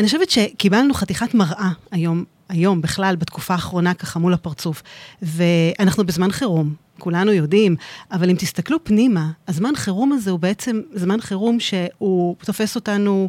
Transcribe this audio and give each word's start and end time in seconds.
אני 0.00 0.06
חושבת 0.06 0.30
שקיבלנו 0.30 0.94
חתיכת 0.94 1.34
מראה 1.34 1.70
היום, 1.90 2.24
היום 2.48 2.80
בכלל, 2.80 3.16
בתקופה 3.16 3.54
האחרונה, 3.54 3.94
ככה 3.94 4.18
מול 4.18 4.34
הפרצוף. 4.34 4.82
ואנחנו 5.22 6.06
בזמן 6.06 6.32
חירום, 6.32 6.74
כולנו 6.98 7.32
יודעים, 7.32 7.76
אבל 8.12 8.30
אם 8.30 8.36
תסתכלו 8.36 8.84
פנימה, 8.84 9.30
הזמן 9.48 9.76
חירום 9.76 10.12
הזה 10.12 10.30
הוא 10.30 10.38
בעצם 10.38 10.80
זמן 10.94 11.20
חירום 11.20 11.60
שהוא 11.60 12.36
תופס 12.44 12.76
אותנו 12.76 13.28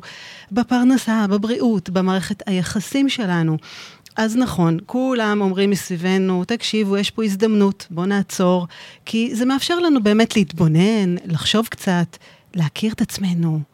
בפרנסה, 0.52 1.26
בבריאות, 1.30 1.90
במערכת 1.90 2.44
היחסים 2.46 3.10
שלנו. 3.10 3.58
אז 4.16 4.38
נכון, 4.38 4.78
כולם 4.86 5.42
אומרים 5.42 5.70
מסביבנו, 5.70 6.46
תקשיבו, 6.46 6.98
יש 6.98 7.12
פה 7.12 7.24
הזדמנות, 7.24 7.88
בואו 7.90 8.06
נעצור, 8.06 8.68
כי 9.06 9.36
זה 9.36 9.46
מאפשר 9.46 9.80
לנו 9.80 10.04
באמת 10.04 10.36
להתבונן, 10.36 11.16
לחשוב 11.26 11.68
קצת, 11.68 12.18
להכיר 12.56 12.94
את 12.94 13.02
עצמנו, 13.02 13.71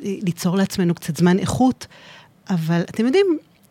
ליצור 0.00 0.56
לעצמנו 0.56 0.94
קצת 0.94 1.16
זמן 1.16 1.38
איכות, 1.38 1.86
אבל 2.50 2.80
אתם 2.80 3.06
יודעים, 3.06 3.26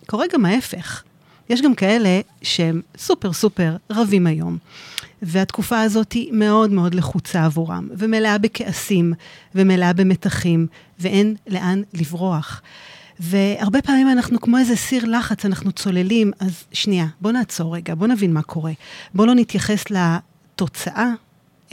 קורה 0.06 0.26
גם 0.34 0.46
ההפך. 0.46 1.04
יש 1.50 1.62
גם 1.62 1.76
כאלה 1.76 2.22
שהם 2.42 2.82
סופר 2.98 3.34
סופר 3.34 3.76
רבים 3.90 4.28
היום, 4.28 4.58
והתקופה 5.22 5.82
הזאת 5.82 6.12
היא 6.12 6.34
מאוד 6.34 6.72
מאוד 6.72 6.96
לחוצה 6.96 7.46
עבורם, 7.46 7.88
ומלאה 7.98 8.38
בכעסים, 8.38 9.14
ומלאה 9.56 9.94
במתחים, 9.94 10.68
ואין 11.00 11.36
לאן 11.48 11.82
לברוח. 11.94 12.62
והרבה 13.20 13.82
פעמים 13.82 14.10
אנחנו 14.10 14.42
כמו 14.42 14.58
איזה 14.58 14.76
סיר 14.76 15.06
לחץ, 15.06 15.46
אנחנו 15.46 15.72
צוללים, 15.72 16.32
אז 16.40 16.64
שנייה, 16.72 17.08
בוא 17.22 17.32
נעצור 17.32 17.76
רגע, 17.76 17.96
בוא 17.96 18.08
נבין 18.08 18.34
מה 18.34 18.42
קורה. 18.42 18.72
בוא 19.14 19.28
לא 19.28 19.36
נתייחס 19.36 19.84
לתוצאה, 19.90 21.12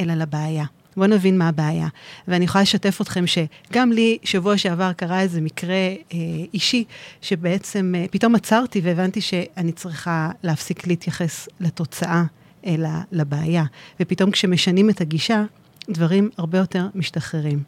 אלא 0.01 0.15
לבעיה. 0.15 0.65
בואו 0.97 1.07
נבין 1.07 1.39
מה 1.39 1.49
הבעיה. 1.49 1.89
ואני 2.29 2.45
יכולה 2.45 2.63
לשתף 2.63 3.01
אתכם 3.01 3.25
שגם 3.27 3.93
לי, 3.93 4.19
שבוע 4.23 4.59
שעבר 4.59 4.93
קרה 4.93 5.21
איזה 5.21 5.41
מקרה 5.41 5.75
אה, 5.75 6.19
אישי, 6.55 6.85
שבעצם 7.23 7.95
אה, 7.97 8.05
פתאום 8.11 8.35
עצרתי 8.35 8.81
והבנתי 8.85 9.21
שאני 9.21 9.73
צריכה 9.73 10.31
להפסיק 10.43 10.87
להתייחס 10.87 11.49
לתוצאה, 11.61 12.25
אלא 12.67 12.89
לבעיה. 13.13 13.65
ופתאום 14.01 14.31
כשמשנים 14.31 14.91
את 14.91 15.01
הגישה, 15.01 15.45
דברים 15.91 16.31
הרבה 16.39 16.59
יותר 16.59 16.87
משתחררים. 16.95 17.63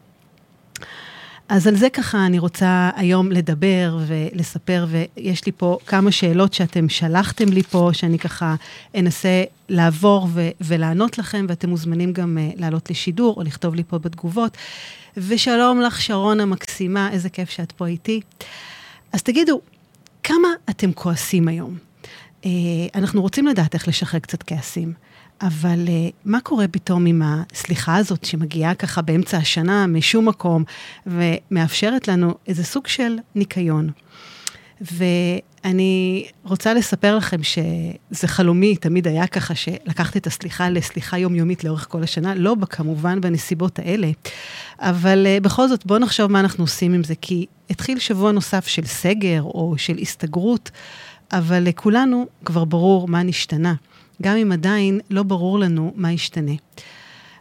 אז 1.49 1.67
על 1.67 1.77
זה 1.77 1.91
ככה 1.91 2.27
אני 2.27 2.39
רוצה 2.39 2.91
היום 2.97 3.33
לדבר 3.33 3.99
ולספר, 4.07 4.87
ויש 4.89 5.47
לי 5.47 5.53
פה 5.53 5.79
כמה 5.87 6.13
שאלות 6.13 6.53
שאתם 6.53 6.89
שלחתם 6.89 7.49
לי 7.49 7.63
פה, 7.63 7.91
שאני 7.93 8.19
ככה 8.19 8.55
אנסה 8.95 9.45
לעבור 9.69 10.29
ו- 10.33 10.49
ולענות 10.61 11.19
לכם, 11.19 11.47
ואתם 11.49 11.69
מוזמנים 11.69 12.13
גם 12.13 12.39
uh, 12.39 12.61
לעלות 12.61 12.91
לשידור 12.91 13.35
או 13.37 13.43
לכתוב 13.43 13.75
לי 13.75 13.83
פה 13.85 13.99
בתגובות. 13.99 14.57
ושלום 15.17 15.81
לך, 15.81 16.01
שרון 16.01 16.41
המקסימה, 16.41 17.11
איזה 17.13 17.29
כיף 17.29 17.51
שאת 17.51 17.73
פה 17.73 17.87
איתי. 17.87 18.21
אז 19.13 19.23
תגידו, 19.23 19.61
כמה 20.23 20.49
אתם 20.71 20.93
כועסים 20.93 21.49
היום? 21.49 21.77
Uh, 22.43 22.47
אנחנו 22.95 23.23
רוצים 23.23 23.47
לדעת 23.47 23.75
איך 23.75 23.89
לשחרר 23.89 24.21
קצת 24.21 24.43
כעסים. 24.43 24.93
אבל 25.43 25.87
uh, 25.87 26.13
מה 26.25 26.41
קורה 26.41 26.69
פתאום 26.69 27.07
עם 27.07 27.23
הסליחה 27.25 27.97
הזאת 27.97 28.25
שמגיעה 28.25 28.75
ככה 28.75 29.03
באמצע 29.03 29.37
השנה 29.37 29.87
משום 29.87 30.29
מקום 30.29 30.65
ומאפשרת 31.07 32.09
לנו 32.09 32.35
איזה 32.47 32.65
סוג 32.65 32.87
של 32.87 33.17
ניקיון? 33.35 33.91
ואני 34.81 36.27
רוצה 36.45 36.75
לספר 36.75 37.17
לכם 37.17 37.43
שזה 37.43 38.29
חלומי, 38.29 38.77
תמיד 38.77 39.09
היה 39.09 39.27
ככה 39.27 39.55
שלקחתי 39.55 40.19
את 40.19 40.27
הסליחה 40.27 40.71
לסליחה 40.71 41.19
יומיומית 41.19 41.65
לאורך 41.65 41.87
כל 41.91 42.03
השנה, 42.03 42.35
לא 42.35 42.57
כמובן 42.71 43.21
בנסיבות 43.21 43.79
האלה, 43.79 44.11
אבל 44.81 45.27
uh, 45.27 45.45
בכל 45.45 45.69
זאת 45.69 45.87
בואו 45.87 45.99
נחשוב 45.99 46.33
מה 46.33 46.41
אנחנו 46.41 46.65
עושים 46.65 46.95
עם 46.95 47.05
זה, 47.05 47.15
כי 47.21 47.47
התחיל 47.71 47.99
שבוע 47.99 48.33
נוסף 48.33 48.67
של 48.67 48.85
סגר 48.85 49.43
או 49.43 49.75
של 49.77 49.99
הסתגרות, 49.99 50.71
אבל 51.33 51.63
לכולנו 51.63 52.27
כבר 52.45 52.65
ברור 52.65 53.09
מה 53.09 53.23
נשתנה. 53.23 53.75
גם 54.23 54.37
אם 54.37 54.53
עדיין 54.53 55.01
לא 55.11 55.23
ברור 55.23 55.59
לנו 55.59 55.93
מה 55.97 56.13
ישתנה. 56.13 56.53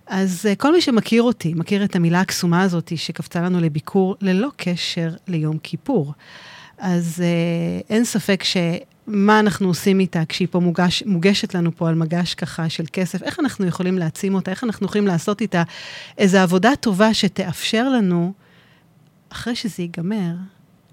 אז 0.08 0.48
uh, 0.52 0.56
כל 0.56 0.72
מי 0.72 0.82
שמכיר 0.82 1.24
אותי, 1.24 1.54
מכיר 1.54 1.84
את 1.84 1.96
המילה 1.96 2.22
הקסומה 2.22 2.62
הזאת 2.62 2.92
שקפצה 2.96 3.42
לנו 3.42 3.60
לביקור 3.60 4.16
ללא 4.22 4.50
קשר 4.56 5.10
ליום 5.28 5.58
כיפור. 5.58 6.14
אז 6.78 7.24
uh, 7.24 7.86
אין 7.90 8.06
ספק 8.06 8.44
שמה 8.44 9.40
אנחנו 9.40 9.68
עושים 9.68 10.00
איתה 10.00 10.26
כשהיא 10.30 10.48
פה 10.52 10.60
מוגש, 10.60 11.04
מוגשת 11.06 11.56
לנו 11.56 11.76
פה 11.76 11.90
על 11.90 11.96
מגש 11.96 12.34
ככה 12.36 12.70
של 12.70 12.86
כסף, 12.94 13.24
איך 13.24 13.40
אנחנו 13.40 13.66
יכולים 13.66 13.98
להעצים 13.98 14.36
אותה, 14.36 14.52
איך 14.52 14.64
אנחנו 14.64 14.86
יכולים 14.86 15.08
לעשות 15.08 15.42
איתה 15.42 15.64
איזו 16.18 16.38
עבודה 16.38 16.72
טובה 16.80 17.14
שתאפשר 17.14 17.90
לנו, 17.90 18.34
אחרי 19.30 19.56
שזה 19.56 19.84
ייגמר, 19.84 20.34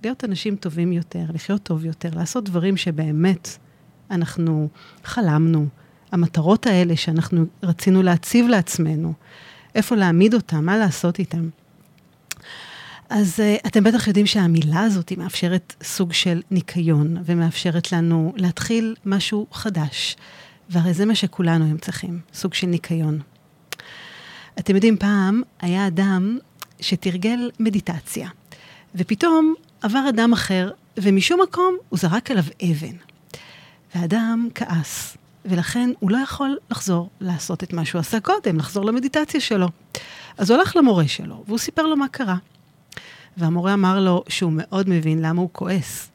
להיות 0.02 0.24
אנשים 0.24 0.56
טובים 0.56 0.92
יותר, 0.92 1.24
לחיות 1.34 1.62
טוב 1.62 1.84
יותר, 1.84 2.08
לעשות 2.14 2.44
דברים 2.44 2.76
שבאמת 2.76 3.48
אנחנו 4.12 4.68
חלמנו, 5.04 5.66
המטרות 6.12 6.66
האלה 6.66 6.96
שאנחנו 6.96 7.44
רצינו 7.62 8.02
להציב 8.02 8.46
לעצמנו, 8.46 9.12
איפה 9.74 9.96
להעמיד 9.96 10.34
אותם, 10.34 10.64
מה 10.64 10.76
לעשות 10.78 11.18
איתם. 11.18 11.48
אז 13.10 13.40
uh, 13.40 13.66
אתם 13.66 13.84
בטח 13.84 14.06
יודעים 14.06 14.26
שהמילה 14.26 14.80
הזאת 14.80 15.08
היא 15.08 15.18
מאפשרת 15.18 15.74
סוג 15.82 16.12
של 16.12 16.42
ניקיון, 16.50 17.16
ומאפשרת 17.24 17.92
לנו 17.92 18.32
להתחיל 18.36 18.94
משהו 19.06 19.46
חדש. 19.52 20.16
והרי 20.70 20.94
זה 20.94 21.06
מה 21.06 21.14
שכולנו 21.14 21.64
הם 21.64 21.78
צריכים, 21.78 22.20
סוג 22.34 22.54
של 22.54 22.66
ניקיון. 22.66 23.20
אתם 24.58 24.74
יודעים, 24.74 24.96
פעם 24.96 25.42
היה 25.60 25.86
אדם 25.86 26.38
שתרגל 26.80 27.50
מדיטציה, 27.60 28.28
ופתאום 28.94 29.54
עבר 29.82 30.04
אדם 30.08 30.32
אחר, 30.32 30.70
ומשום 30.96 31.40
מקום 31.42 31.76
הוא 31.88 31.98
זרק 31.98 32.30
עליו 32.30 32.44
אבן. 32.62 32.96
והאדם 33.94 34.48
כעס, 34.54 35.16
ולכן 35.44 35.90
הוא 35.98 36.10
לא 36.10 36.16
יכול 36.16 36.58
לחזור 36.70 37.10
לעשות 37.20 37.62
את 37.62 37.72
מה 37.72 37.84
שהוא 37.84 37.98
עשה 37.98 38.20
קודם, 38.20 38.58
לחזור 38.58 38.84
למדיטציה 38.84 39.40
שלו. 39.40 39.68
אז 40.38 40.50
הוא 40.50 40.58
הלך 40.58 40.76
למורה 40.76 41.08
שלו, 41.08 41.44
והוא 41.46 41.58
סיפר 41.58 41.86
לו 41.86 41.96
מה 41.96 42.08
קרה. 42.08 42.36
והמורה 43.36 43.74
אמר 43.74 44.00
לו 44.00 44.24
שהוא 44.28 44.52
מאוד 44.54 44.88
מבין 44.88 45.22
למה 45.22 45.40
הוא 45.40 45.48
כועס, 45.52 46.10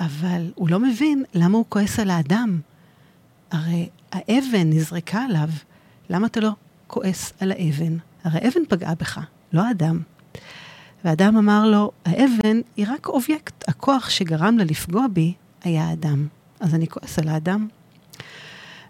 אבל 0.00 0.50
הוא 0.54 0.68
לא 0.68 0.78
מבין 0.78 1.24
למה 1.34 1.58
הוא 1.58 1.64
כועס 1.68 1.98
על 1.98 2.10
האדם. 2.10 2.60
הרי 3.50 3.88
האבן 4.12 4.70
נזרקה 4.70 5.24
עליו, 5.24 5.48
למה 6.10 6.26
אתה 6.26 6.40
לא 6.40 6.50
כועס 6.86 7.32
על 7.40 7.52
האבן? 7.52 7.96
הרי 8.24 8.48
אבן 8.48 8.64
פגעה 8.68 8.94
בך, 8.94 9.20
לא 9.52 9.62
האדם. 9.62 10.00
והאדם 11.04 11.36
אמר 11.36 11.66
לו, 11.66 11.90
האבן 12.04 12.60
היא 12.76 12.86
רק 12.88 13.06
אובייקט, 13.06 13.68
הכוח 13.68 14.10
שגרם 14.10 14.58
לה 14.58 14.64
לפגוע 14.64 15.06
בי 15.12 15.34
היה 15.62 15.84
האדם. 15.84 16.26
אז 16.60 16.74
אני 16.74 16.86
כועס 16.86 17.18
על 17.18 17.28
האדם. 17.28 17.68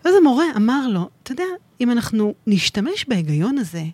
ואז 0.04 0.15
המורה 0.21 0.44
אמר 0.56 0.88
לו, 0.88 1.09
אתה 1.22 1.32
יודע, 1.32 1.44
אם 1.81 1.91
אנחנו 1.91 2.34
נשתמש 2.47 3.04
בהיגיון 3.09 3.59
הזה, 3.59 3.84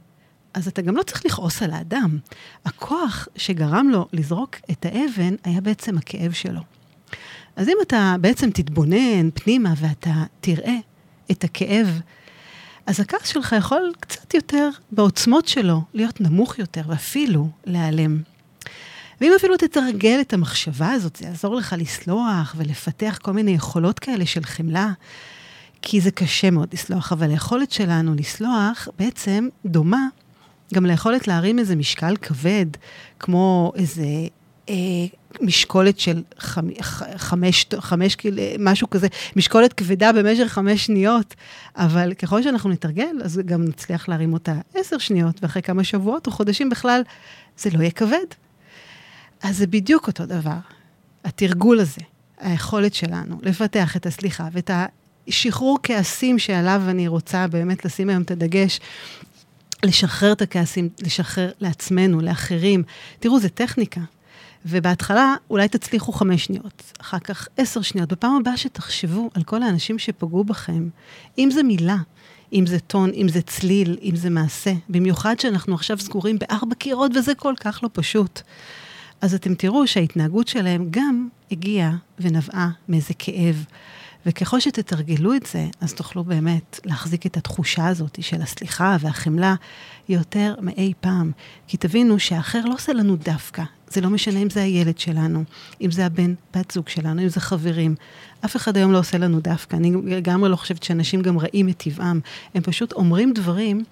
אז 0.55 0.69
אתה 0.69 0.83
גם 0.83 0.97
לא 0.97 1.03
צריך 1.03 1.27
לכעוס 1.27 1.63
על 1.63 1.71
האדם. 1.71 2.19
הכוח 2.65 3.29
שגרם 3.37 3.89
לו 3.93 4.09
לזרוק 4.13 4.57
את 4.71 4.87
האבן 4.87 5.35
היה 5.45 5.61
בעצם 5.61 5.99
הכאב 5.99 6.33
שלו. 6.33 6.61
אז 7.57 7.69
אם 7.69 7.77
אתה 7.83 8.17
בעצם 8.21 8.51
תתבונן 8.51 9.31
פנימה 9.35 9.75
ואתה 9.77 10.25
תראה 10.41 10.77
את 11.31 11.45
הכאב, 11.45 12.01
אז 12.87 13.01
הכעס 13.01 13.29
שלך 13.29 13.55
יכול 13.59 13.93
קצת 14.01 14.35
יותר 14.35 14.71
בעוצמות 14.93 15.49
שלו 15.49 15.83
להיות 15.95 16.21
נמוך 16.21 16.59
יותר 16.59 16.83
ואפילו 16.87 17.49
להיעלם. 17.65 18.23
ואם 19.23 19.33
אפילו 19.37 19.57
תתרגל 19.57 20.19
את 20.21 20.33
המחשבה 20.33 20.91
הזאת, 20.91 21.17
זה 21.17 21.27
יעזור 21.27 21.55
לך 21.55 21.75
לסלוח 21.79 22.55
ולפתח 22.59 23.19
כל 23.23 23.33
מיני 23.33 23.51
יכולות 23.51 23.99
כאלה 23.99 24.27
של 24.27 24.45
חמלה, 24.45 24.93
כי 25.83 26.01
זה 26.01 26.11
קשה 26.11 26.51
מאוד 26.51 26.69
לסלוח, 26.73 27.13
אבל 27.13 27.31
היכולת 27.31 27.73
שלנו 27.73 28.15
לסלוח 28.15 28.89
בעצם 28.99 29.49
דומה 29.67 30.07
גם 30.75 30.87
ליכולת 30.87 31.29
להרים 31.29 31.59
איזה 31.59 31.77
משקל 31.77 32.17
כבד, 32.17 32.67
כמו 33.19 33.73
איזה 33.77 34.07
אה, 34.69 34.75
משקולת 35.41 36.01
של 36.01 36.23
חמ, 36.39 36.69
חמש, 37.17 37.67
חמש, 37.81 38.17
משהו 38.59 38.91
כזה, 38.91 39.07
משקולת 39.37 39.73
כבדה 39.73 40.13
במשך 40.13 40.47
חמש 40.47 40.87
שניות, 40.87 41.35
אבל 41.77 42.15
ככל 42.15 42.43
שאנחנו 42.43 42.71
נתרגל, 42.71 43.17
אז 43.25 43.41
גם 43.47 43.65
נצליח 43.65 44.09
להרים 44.09 44.33
אותה 44.33 44.55
עשר 44.75 44.99
שניות, 44.99 45.43
ואחרי 45.43 45.63
כמה 45.63 45.85
שבועות 45.85 46.27
או 46.27 46.33
חודשים 46.33 46.71
בכלל, 46.71 47.03
זה 47.57 47.71
לא 47.75 47.81
יהיה 47.81 47.91
כבד. 47.91 48.27
אז 49.43 49.57
זה 49.57 49.67
בדיוק 49.67 50.07
אותו 50.07 50.27
דבר. 50.27 50.59
התרגול 51.25 51.81
הזה, 51.81 52.01
היכולת 52.39 52.95
שלנו 52.95 53.39
לפתח 53.43 53.97
את 53.97 54.07
הסליחה 54.07 54.49
ואת 54.53 54.71
השחרור 55.29 55.79
כעסים 55.83 56.39
שעליו 56.39 56.83
אני 56.89 57.09
רוצה 57.09 57.47
באמת 57.47 57.85
לשים 57.85 58.09
היום 58.09 58.23
את 58.23 58.31
הדגש, 58.31 58.81
לשחרר 59.85 60.33
את 60.33 60.43
הכעסים, 60.43 60.89
לשחרר 61.01 61.51
לעצמנו, 61.61 62.21
לאחרים. 62.21 62.83
תראו, 63.21 63.41
זה 63.41 63.49
טכניקה. 63.49 64.01
ובהתחלה 64.67 65.35
אולי 65.51 65.69
תצליחו 65.69 66.13
חמש 66.13 66.45
שניות, 66.45 66.93
אחר 67.01 67.19
כך 67.19 67.49
עשר 67.57 67.83
שניות. 67.83 68.13
בפעם 68.13 68.37
הבאה 68.37 68.57
שתחשבו 68.57 69.31
על 69.35 69.43
כל 69.43 69.63
האנשים 69.63 69.99
שפגעו 69.99 70.45
בכם, 70.45 70.89
אם 71.39 71.51
זה 71.51 71.63
מילה, 71.63 71.97
אם 72.53 72.67
זה 72.67 72.79
טון, 72.79 73.11
אם 73.15 73.29
זה 73.29 73.43
צליל, 73.43 73.99
אם 74.03 74.17
זה 74.17 74.31
מעשה, 74.31 74.73
במיוחד 74.89 75.41
שאנחנו 75.41 75.75
עכשיו 75.75 75.99
סגורים 75.99 76.39
בארבע 76.39 76.75
קירות 76.75 77.11
וזה 77.17 77.35
כל 77.35 77.55
כך 77.61 77.81
לא 77.83 77.89
פשוט. 77.93 78.43
אז 79.23 79.35
אתם 79.35 79.55
תראו 79.55 79.87
שההתנהגות 79.87 80.49
שלהם 80.49 80.87
גם 80.91 81.29
הגיעה 81.51 81.97
ונבעה 82.21 82.71
מאיזה 82.89 83.15
כאב. 83.19 83.65
וככל 84.27 84.61
שתתרגלו 84.61 85.35
את 85.35 85.47
זה, 85.47 85.69
אז 85.81 85.95
תוכלו 85.95 86.25
באמת 86.25 86.81
להחזיק 86.85 87.27
את 87.27 87.37
התחושה 87.37 87.89
הזאת 87.89 88.19
של 88.23 88.43
הסליחה 88.43 88.97
והחמלה 89.01 89.55
יותר 90.09 90.55
מאי 90.61 90.93
פעם. 91.01 91.31
כי 91.67 91.77
תבינו 91.77 92.19
שהאחר 92.19 92.65
לא 92.65 92.75
עושה 92.75 92.93
לנו 92.93 93.17
דווקא. 93.17 93.63
זה 93.89 94.01
לא 94.01 94.11
משנה 94.11 94.39
אם 94.39 94.51
זה 94.51 94.63
הילד 94.63 94.99
שלנו, 94.99 95.45
אם 95.81 95.91
זה 95.91 96.07
הבן, 96.07 96.35
בת 96.57 96.71
זוג 96.71 96.89
שלנו, 96.89 97.23
אם 97.23 97.29
זה 97.29 97.41
חברים. 97.41 97.95
אף 98.45 98.57
אחד 98.57 98.77
היום 98.77 98.93
לא 98.93 98.99
עושה 98.99 99.19
לנו 99.19 99.41
דווקא. 99.41 99.77
אני 99.77 99.93
לגמרי 100.07 100.51
לא 100.51 100.57
חושבת 100.57 100.83
שאנשים 100.83 101.23
גם 101.23 101.39
רעים 101.39 101.67
מטבעם. 101.67 102.21
הם 102.55 102.63
פשוט 102.63 102.93
אומרים 102.93 103.33
דברים, 103.33 103.85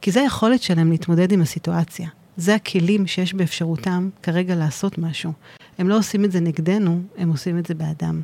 כי 0.00 0.10
זה 0.10 0.20
היכולת 0.20 0.62
שלהם 0.62 0.90
להתמודד 0.90 1.32
עם 1.32 1.42
הסיטואציה. 1.42 2.08
זה 2.36 2.54
הכלים 2.54 3.06
שיש 3.06 3.34
באפשרותם 3.34 4.08
כרגע 4.22 4.54
לעשות 4.54 4.98
משהו. 4.98 5.32
הם 5.78 5.88
לא 5.88 5.98
עושים 5.98 6.24
את 6.24 6.32
זה 6.32 6.40
נגדנו, 6.40 7.02
הם 7.18 7.30
עושים 7.30 7.58
את 7.58 7.66
זה 7.66 7.74
באדם. 7.74 8.22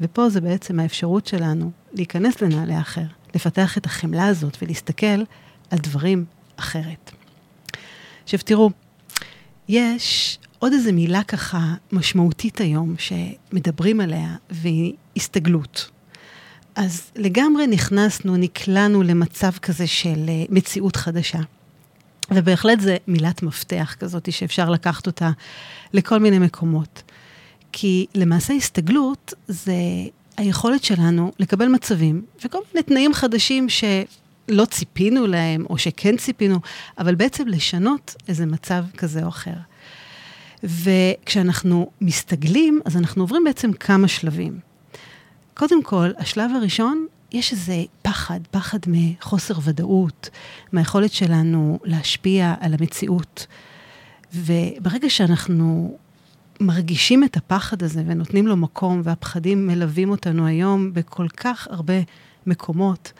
ופה 0.00 0.28
זה 0.28 0.40
בעצם 0.40 0.80
האפשרות 0.80 1.26
שלנו 1.26 1.70
להיכנס 1.92 2.42
לנעלי 2.42 2.74
האחר, 2.74 3.04
לפתח 3.34 3.78
את 3.78 3.86
החמלה 3.86 4.26
הזאת 4.26 4.56
ולהסתכל 4.62 5.22
על 5.70 5.78
דברים 5.78 6.24
אחרת. 6.56 7.12
עכשיו 8.24 8.40
תראו, 8.44 8.70
יש 9.68 10.38
עוד 10.58 10.72
איזו 10.72 10.92
מילה 10.92 11.22
ככה 11.22 11.74
משמעותית 11.92 12.60
היום 12.60 12.94
שמדברים 12.98 14.00
עליה, 14.00 14.36
והיא 14.50 14.92
הסתגלות. 15.16 15.90
אז 16.74 17.10
לגמרי 17.16 17.66
נכנסנו, 17.66 18.36
נקלענו 18.36 19.02
למצב 19.02 19.50
כזה 19.62 19.86
של 19.86 20.24
אה, 20.28 20.44
מציאות 20.48 20.96
חדשה. 20.96 21.38
ובהחלט 22.30 22.80
זו 22.80 22.92
מילת 23.08 23.42
מפתח 23.42 23.96
כזאת 24.00 24.32
שאפשר 24.32 24.70
לקחת 24.70 25.06
אותה 25.06 25.30
לכל 25.92 26.18
מיני 26.18 26.38
מקומות. 26.38 27.02
כי 27.72 28.06
למעשה 28.14 28.54
הסתגלות 28.54 29.34
זה 29.48 29.74
היכולת 30.36 30.84
שלנו 30.84 31.32
לקבל 31.38 31.68
מצבים 31.68 32.24
וכל 32.44 32.58
מיני 32.74 32.82
תנאים 32.82 33.14
חדשים 33.14 33.66
שלא 33.68 34.64
ציפינו 34.64 35.26
להם, 35.26 35.64
או 35.70 35.78
שכן 35.78 36.16
ציפינו, 36.16 36.60
אבל 36.98 37.14
בעצם 37.14 37.48
לשנות 37.48 38.14
איזה 38.28 38.46
מצב 38.46 38.84
כזה 38.96 39.22
או 39.22 39.28
אחר. 39.28 39.54
וכשאנחנו 40.64 41.90
מסתגלים, 42.00 42.80
אז 42.84 42.96
אנחנו 42.96 43.22
עוברים 43.22 43.44
בעצם 43.44 43.72
כמה 43.72 44.08
שלבים. 44.08 44.58
קודם 45.54 45.82
כל, 45.82 46.10
השלב 46.18 46.50
הראשון, 46.54 47.06
יש 47.32 47.52
איזה 47.52 47.82
פחד, 48.02 48.40
פחד 48.50 48.78
מחוסר 48.86 49.54
ודאות, 49.64 50.30
מהיכולת 50.72 51.12
שלנו 51.12 51.78
להשפיע 51.84 52.54
על 52.60 52.74
המציאות. 52.74 53.46
וברגע 54.34 55.10
שאנחנו 55.10 55.96
מרגישים 56.60 57.24
את 57.24 57.36
הפחד 57.36 57.82
הזה 57.82 58.02
ונותנים 58.06 58.46
לו 58.46 58.56
מקום, 58.56 59.00
והפחדים 59.04 59.66
מלווים 59.66 60.10
אותנו 60.10 60.46
היום 60.46 60.92
בכל 60.92 61.28
כך 61.28 61.68
הרבה 61.70 61.94
מקומות, 62.46 63.12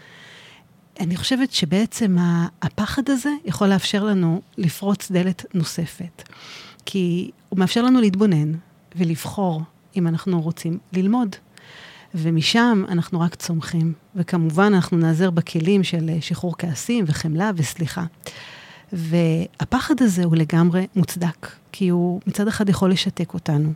אני 1.00 1.16
חושבת 1.16 1.52
שבעצם 1.52 2.16
הפחד 2.62 3.10
הזה 3.10 3.30
יכול 3.44 3.66
לאפשר 3.66 4.04
לנו 4.04 4.42
לפרוץ 4.58 5.10
דלת 5.10 5.44
נוספת. 5.54 6.22
כי 6.86 7.30
הוא 7.48 7.58
מאפשר 7.58 7.82
לנו 7.82 8.00
להתבונן 8.00 8.52
ולבחור 8.96 9.62
אם 9.96 10.06
אנחנו 10.06 10.40
רוצים 10.42 10.78
ללמוד. 10.92 11.36
ומשם 12.14 12.84
אנחנו 12.88 13.20
רק 13.20 13.34
צומחים. 13.34 13.92
וכמובן, 14.16 14.74
אנחנו 14.74 14.96
נעזר 14.96 15.30
בכלים 15.30 15.84
של 15.84 16.10
שחרור 16.20 16.54
כעסים 16.58 17.04
וחמלה 17.08 17.50
וסליחה. 17.56 18.04
והפחד 18.92 19.94
הזה 20.02 20.24
הוא 20.24 20.36
לגמרי 20.36 20.86
מוצדק, 20.96 21.50
כי 21.72 21.88
הוא 21.88 22.20
מצד 22.26 22.48
אחד 22.48 22.68
יכול 22.68 22.90
לשתק 22.90 23.34
אותנו, 23.34 23.72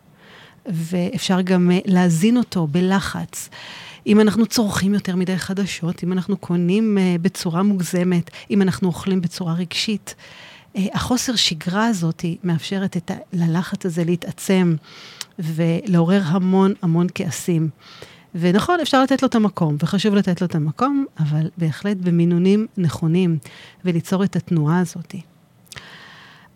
ואפשר 0.66 1.40
גם 1.40 1.70
אה, 1.70 1.78
להזין 1.84 2.36
אותו 2.36 2.66
בלחץ. 2.66 3.48
אם 4.06 4.20
אנחנו 4.20 4.46
צורכים 4.46 4.94
יותר 4.94 5.16
מדי 5.16 5.38
חדשות, 5.38 6.04
אם 6.04 6.12
אנחנו 6.12 6.36
קונים 6.36 6.98
אה, 6.98 7.16
בצורה 7.22 7.62
מוגזמת, 7.62 8.30
אם 8.50 8.62
אנחנו 8.62 8.88
אוכלים 8.88 9.20
בצורה 9.20 9.54
רגשית, 9.54 10.14
אה, 10.76 10.86
החוסר 10.92 11.36
שגרה 11.36 11.86
הזאת 11.86 12.24
מאפשרת 12.44 12.96
את 12.96 13.10
ה- 13.10 13.14
ללחץ 13.32 13.86
הזה 13.86 14.04
להתעצם 14.04 14.74
ולעורר 15.38 16.22
המון 16.24 16.72
המון 16.82 17.06
כעסים. 17.14 17.68
ונכון, 18.34 18.80
אפשר 18.80 19.02
לתת 19.02 19.22
לו 19.22 19.28
את 19.28 19.34
המקום, 19.34 19.76
וחשוב 19.80 20.14
לתת 20.14 20.40
לו 20.40 20.46
את 20.46 20.54
המקום, 20.54 21.04
אבל 21.18 21.50
בהחלט 21.58 21.96
במינונים 21.96 22.66
נכונים, 22.76 23.38
וליצור 23.84 24.24
את 24.24 24.36
התנועה 24.36 24.80
הזאת. 24.80 25.14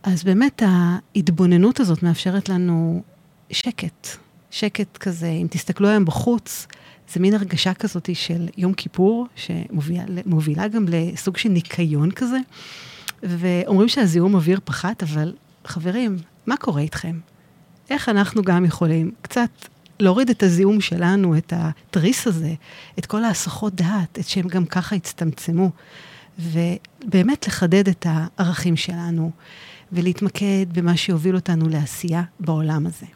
אז 0.02 0.24
באמת 0.24 0.62
ההתבוננות 0.66 1.80
הזאת 1.80 2.02
מאפשרת 2.02 2.48
לנו 2.48 3.02
שקט, 3.50 4.08
שקט 4.50 4.96
כזה. 4.96 5.28
אם 5.28 5.46
תסתכלו 5.50 5.88
היום 5.88 6.04
בחוץ, 6.04 6.66
זה 7.12 7.20
מין 7.20 7.34
הרגשה 7.34 7.74
כזאת 7.74 8.10
של 8.14 8.48
יום 8.56 8.74
כיפור, 8.74 9.26
שמובילה 9.36 10.68
גם 10.68 10.86
לסוג 10.88 11.36
של 11.36 11.48
ניקיון 11.48 12.10
כזה. 12.10 12.38
ואומרים 13.22 13.88
שהזיהום 13.88 14.34
אוויר 14.34 14.60
פחת, 14.64 15.02
אבל 15.02 15.32
חברים, 15.64 16.16
מה 16.46 16.56
קורה 16.56 16.80
איתכם? 16.80 17.18
איך 17.90 18.08
אנחנו 18.08 18.42
גם 18.42 18.64
יכולים 18.64 19.10
קצת 19.22 19.50
להוריד 20.00 20.30
את 20.30 20.42
הזיהום 20.42 20.80
שלנו, 20.80 21.36
את 21.38 21.52
התריס 21.56 22.26
הזה, 22.26 22.54
את 22.98 23.06
כל 23.06 23.24
ההסחות 23.24 23.74
דעת, 23.74 24.18
את 24.18 24.28
שהם 24.28 24.48
גם 24.48 24.66
ככה 24.66 24.96
הצטמצמו, 24.96 25.70
ובאמת 26.38 27.46
לחדד 27.46 27.88
את 27.88 28.06
הערכים 28.08 28.76
שלנו, 28.76 29.30
ולהתמקד 29.92 30.66
במה 30.72 30.96
שיוביל 30.96 31.34
אותנו 31.34 31.68
לעשייה 31.68 32.22
בעולם 32.40 32.86
הזה. 32.86 33.06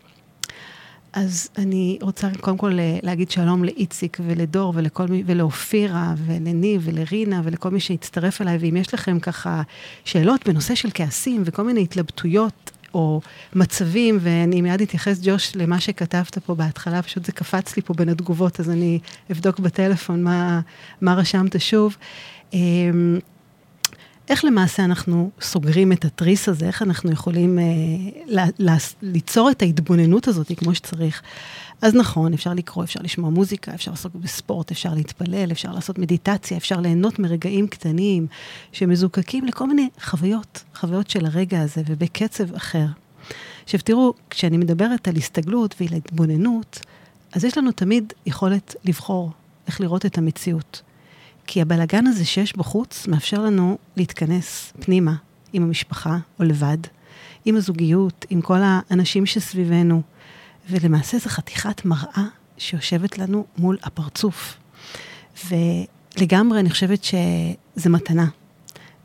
אז 1.12 1.48
אני 1.58 1.98
רוצה 2.02 2.28
קודם 2.40 2.58
כל 2.58 2.78
להגיד 3.02 3.30
שלום 3.30 3.64
לאיציק 3.64 4.18
ולדור 4.26 4.72
ולכל 4.76 5.06
מי, 5.06 5.22
ולאופירה 5.26 6.14
ולניב 6.26 6.82
ולרינה 6.84 7.40
ולכל 7.44 7.70
מי 7.70 7.80
שהצטרף 7.80 8.40
אליי, 8.40 8.56
ואם 8.60 8.76
יש 8.76 8.94
לכם 8.94 9.20
ככה 9.20 9.62
שאלות 10.04 10.48
בנושא 10.48 10.74
של 10.74 10.88
כעסים 10.94 11.42
וכל 11.46 11.62
מיני 11.62 11.82
התלבטויות 11.82 12.70
או 12.94 13.20
מצבים, 13.54 14.18
ואני 14.20 14.60
מיד 14.62 14.80
אתייחס, 14.80 15.20
ג'וש, 15.22 15.56
למה 15.56 15.80
שכתבת 15.80 16.38
פה 16.38 16.54
בהתחלה, 16.54 17.02
פשוט 17.02 17.24
זה 17.24 17.32
קפץ 17.32 17.76
לי 17.76 17.82
פה 17.82 17.94
בין 17.94 18.08
התגובות, 18.08 18.60
אז 18.60 18.70
אני 18.70 18.98
אבדוק 19.32 19.58
בטלפון 19.58 20.22
מה, 20.22 20.60
מה 21.00 21.14
רשמת 21.14 21.60
שוב. 21.60 21.96
איך 24.30 24.44
למעשה 24.44 24.84
אנחנו 24.84 25.30
סוגרים 25.40 25.92
את 25.92 26.04
התריס 26.04 26.48
הזה, 26.48 26.66
איך 26.66 26.82
אנחנו 26.82 27.12
יכולים 27.12 27.58
אה, 27.58 27.64
ל- 28.26 28.70
ל- 28.70 28.76
ליצור 29.02 29.50
את 29.50 29.62
ההתבוננות 29.62 30.28
הזאת 30.28 30.52
כמו 30.58 30.74
שצריך. 30.74 31.22
אז 31.82 31.94
נכון, 31.94 32.34
אפשר 32.34 32.54
לקרוא, 32.54 32.84
אפשר 32.84 33.00
לשמוע 33.02 33.30
מוזיקה, 33.30 33.74
אפשר 33.74 33.90
לעסוק 33.90 34.14
בספורט, 34.14 34.70
אפשר 34.70 34.94
להתפלל, 34.94 35.52
אפשר 35.52 35.72
לעשות 35.72 35.98
מדיטציה, 35.98 36.56
אפשר 36.56 36.80
ליהנות 36.80 37.18
מרגעים 37.18 37.68
קטנים 37.68 38.26
שמזוקקים 38.72 39.44
לכל 39.46 39.66
מיני 39.66 39.88
חוויות, 40.02 40.64
חוויות 40.74 41.10
של 41.10 41.26
הרגע 41.26 41.60
הזה 41.60 41.82
ובקצב 41.86 42.54
אחר. 42.54 42.86
עכשיו 43.64 43.80
תראו, 43.80 44.14
כשאני 44.30 44.56
מדברת 44.56 45.08
על 45.08 45.16
הסתגלות 45.16 45.74
ועל 45.80 45.94
התבוננות, 45.94 46.80
אז 47.32 47.44
יש 47.44 47.58
לנו 47.58 47.72
תמיד 47.72 48.12
יכולת 48.26 48.74
לבחור 48.84 49.30
איך 49.66 49.80
לראות 49.80 50.06
את 50.06 50.18
המציאות. 50.18 50.82
כי 51.46 51.62
הבלגן 51.62 52.06
הזה 52.06 52.24
שיש 52.24 52.56
בחוץ 52.56 53.06
מאפשר 53.06 53.40
לנו 53.40 53.78
להתכנס 53.96 54.72
פנימה 54.80 55.14
עם 55.52 55.62
המשפחה 55.62 56.18
או 56.38 56.44
לבד, 56.44 56.78
עם 57.44 57.56
הזוגיות, 57.56 58.26
עם 58.30 58.40
כל 58.40 58.58
האנשים 58.62 59.26
שסביבנו. 59.26 60.02
ולמעשה 60.70 61.18
זו 61.18 61.28
חתיכת 61.28 61.84
מראה 61.84 62.24
שיושבת 62.58 63.18
לנו 63.18 63.44
מול 63.58 63.78
הפרצוף. 63.82 64.56
ולגמרי 65.48 66.60
אני 66.60 66.70
חושבת 66.70 67.04
שזה 67.04 67.90
מתנה. 67.90 68.26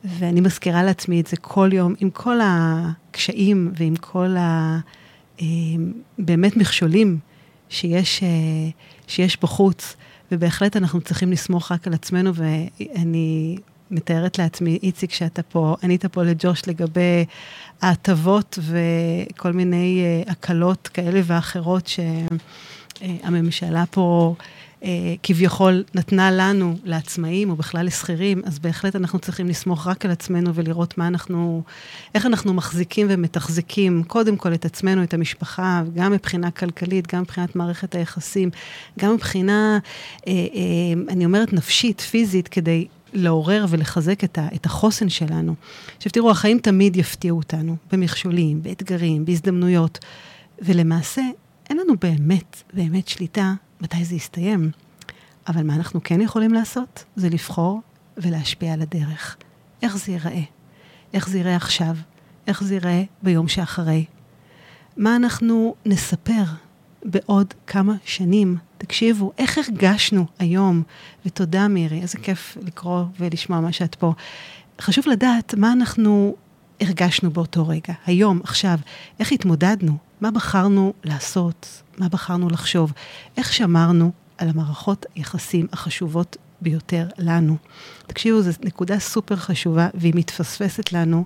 ואני 0.03 0.41
מזכירה 0.41 0.83
לעצמי 0.83 1.21
את 1.21 1.27
זה 1.27 1.37
כל 1.37 1.69
יום, 1.73 1.93
עם 1.99 2.09
כל 2.09 2.39
הקשיים 2.43 3.71
ועם 3.77 3.95
כל 3.95 4.35
ה... 4.37 4.79
אה, 5.41 5.45
באמת 6.17 6.57
מכשולים 6.57 7.19
שיש, 7.69 8.23
אה, 8.23 8.29
שיש 9.07 9.37
בחוץ, 9.41 9.95
ובהחלט 10.35 10.77
אנחנו 10.77 11.01
צריכים 11.01 11.31
לסמוך 11.31 11.71
רק 11.71 11.87
על 11.87 11.93
עצמנו, 11.93 12.31
ואני 12.35 13.57
מתארת 13.91 14.39
לעצמי, 14.39 14.79
איציק, 14.83 15.11
שאתה 15.11 15.43
פה, 15.43 15.75
ענית 15.83 16.05
פה 16.05 16.23
לג'וש 16.23 16.67
לגבי 16.67 17.25
ההטבות 17.81 18.59
וכל 18.61 19.51
מיני 19.51 20.03
uh, 20.25 20.31
הקלות 20.31 20.87
כאלה 20.87 21.21
ואחרות 21.23 21.89
שהממשלה 23.01 23.83
uh, 23.83 23.85
פה 23.91 24.35
כביכול 25.23 25.83
נתנה 25.95 26.31
לנו, 26.31 26.75
לעצמאים 26.83 27.49
או 27.49 27.55
בכלל 27.55 27.85
לשכירים, 27.85 28.41
אז 28.45 28.59
בהחלט 28.59 28.95
אנחנו 28.95 29.19
צריכים 29.19 29.47
לסמוך 29.47 29.87
רק 29.87 30.05
על 30.05 30.11
עצמנו 30.11 30.55
ולראות 30.55 30.97
מה 30.97 31.07
אנחנו, 31.07 31.63
איך 32.15 32.25
אנחנו 32.25 32.53
מחזיקים 32.53 33.07
ומתחזקים 33.09 34.03
קודם 34.03 34.37
כל 34.37 34.53
את 34.53 34.65
עצמנו, 34.65 35.03
את 35.03 35.13
המשפחה, 35.13 35.83
גם 35.95 36.11
מבחינה 36.11 36.51
כלכלית, 36.51 37.13
גם 37.15 37.21
מבחינת 37.21 37.55
מערכת 37.55 37.95
היחסים, 37.95 38.49
גם 38.99 39.13
מבחינה, 39.13 39.79
uh, 40.17 40.23
uh, 40.23 40.27
אני 41.09 41.25
אומרת, 41.25 41.53
נפשית, 41.53 42.01
פיזית, 42.01 42.47
כדי 42.47 42.87
לעורר 43.13 43.65
ולחזק 43.69 44.23
את, 44.23 44.37
ה, 44.37 44.47
את 44.55 44.65
החוסן 44.65 45.09
שלנו. 45.09 45.55
עכשיו 45.97 46.11
תראו, 46.11 46.31
החיים 46.31 46.59
תמיד 46.59 46.95
יפתיעו 46.95 47.37
אותנו, 47.37 47.75
במכשולים, 47.91 48.63
באתגרים, 48.63 49.25
בהזדמנויות, 49.25 49.99
ולמעשה 50.61 51.21
אין 51.69 51.77
לנו 51.77 51.93
באמת, 52.01 52.63
באמת 52.73 53.07
שליטה 53.07 53.53
מתי 53.81 54.05
זה 54.05 54.15
יסתיים. 54.15 54.71
אבל 55.47 55.63
מה 55.63 55.75
אנחנו 55.75 55.99
כן 56.03 56.21
יכולים 56.21 56.53
לעשות? 56.53 57.03
זה 57.15 57.29
לבחור 57.29 57.81
ולהשפיע 58.17 58.73
על 58.73 58.81
הדרך. 58.81 59.37
איך 59.81 59.97
זה 59.97 60.11
ייראה? 60.11 60.41
איך 61.13 61.29
זה 61.29 61.37
ייראה 61.37 61.55
עכשיו? 61.55 61.95
איך 62.47 62.63
זה 62.63 62.73
ייראה 62.73 63.03
ביום 63.23 63.47
שאחרי? 63.47 64.05
מה 64.97 65.15
אנחנו 65.15 65.75
נספר 65.85 66.43
בעוד 67.05 67.53
כמה 67.67 67.93
שנים? 68.05 68.57
תקשיבו, 68.77 69.31
איך 69.37 69.57
הרגשנו 69.57 70.25
היום? 70.39 70.83
ותודה 71.25 71.67
מירי, 71.67 72.01
איזה 72.01 72.17
כיף 72.17 72.57
לקרוא 72.61 73.03
ולשמוע 73.19 73.59
מה 73.59 73.71
שאת 73.71 73.95
פה. 73.95 74.13
חשוב 74.81 75.07
לדעת 75.07 75.53
מה 75.57 75.73
אנחנו 75.73 76.35
הרגשנו 76.81 77.31
באותו 77.31 77.67
רגע, 77.67 77.93
היום, 78.05 78.39
עכשיו, 78.43 78.79
איך 79.19 79.31
התמודדנו, 79.31 79.97
מה 80.21 80.31
בחרנו 80.31 80.93
לעשות, 81.03 81.81
מה 81.97 82.09
בחרנו 82.09 82.49
לחשוב, 82.49 82.93
איך 83.37 83.53
שמרנו 83.53 84.11
על 84.37 84.49
המערכות 84.49 85.05
היחסים 85.15 85.67
החשובות 85.71 86.37
ביותר 86.61 87.07
לנו. 87.17 87.57
תקשיבו, 88.07 88.41
זו 88.41 88.51
נקודה 88.63 88.99
סופר 88.99 89.35
חשובה, 89.35 89.87
והיא 89.93 90.13
מתפספסת 90.15 90.93
לנו, 90.93 91.25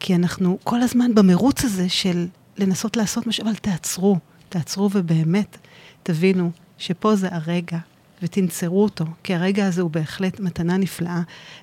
כי 0.00 0.14
אנחנו 0.14 0.58
כל 0.64 0.82
הזמן 0.82 1.14
במרוץ 1.14 1.64
הזה 1.64 1.88
של 1.88 2.26
לנסות 2.58 2.96
לעשות 2.96 3.26
משהו, 3.26 3.44
אבל 3.44 3.54
תעצרו, 3.54 4.18
תעצרו 4.48 4.90
ובאמת 4.92 5.58
תבינו 6.02 6.50
שפה 6.78 7.16
זה 7.16 7.28
הרגע, 7.32 7.78
ותנצרו 8.24 8.82
אותו, 8.82 9.04
כי 9.22 9.34
הרגע 9.34 9.66
הזה 9.66 9.82
הוא 9.82 9.90
בהחלט 9.90 10.40
מתנה 10.40 10.76
נפלאה 10.76 11.20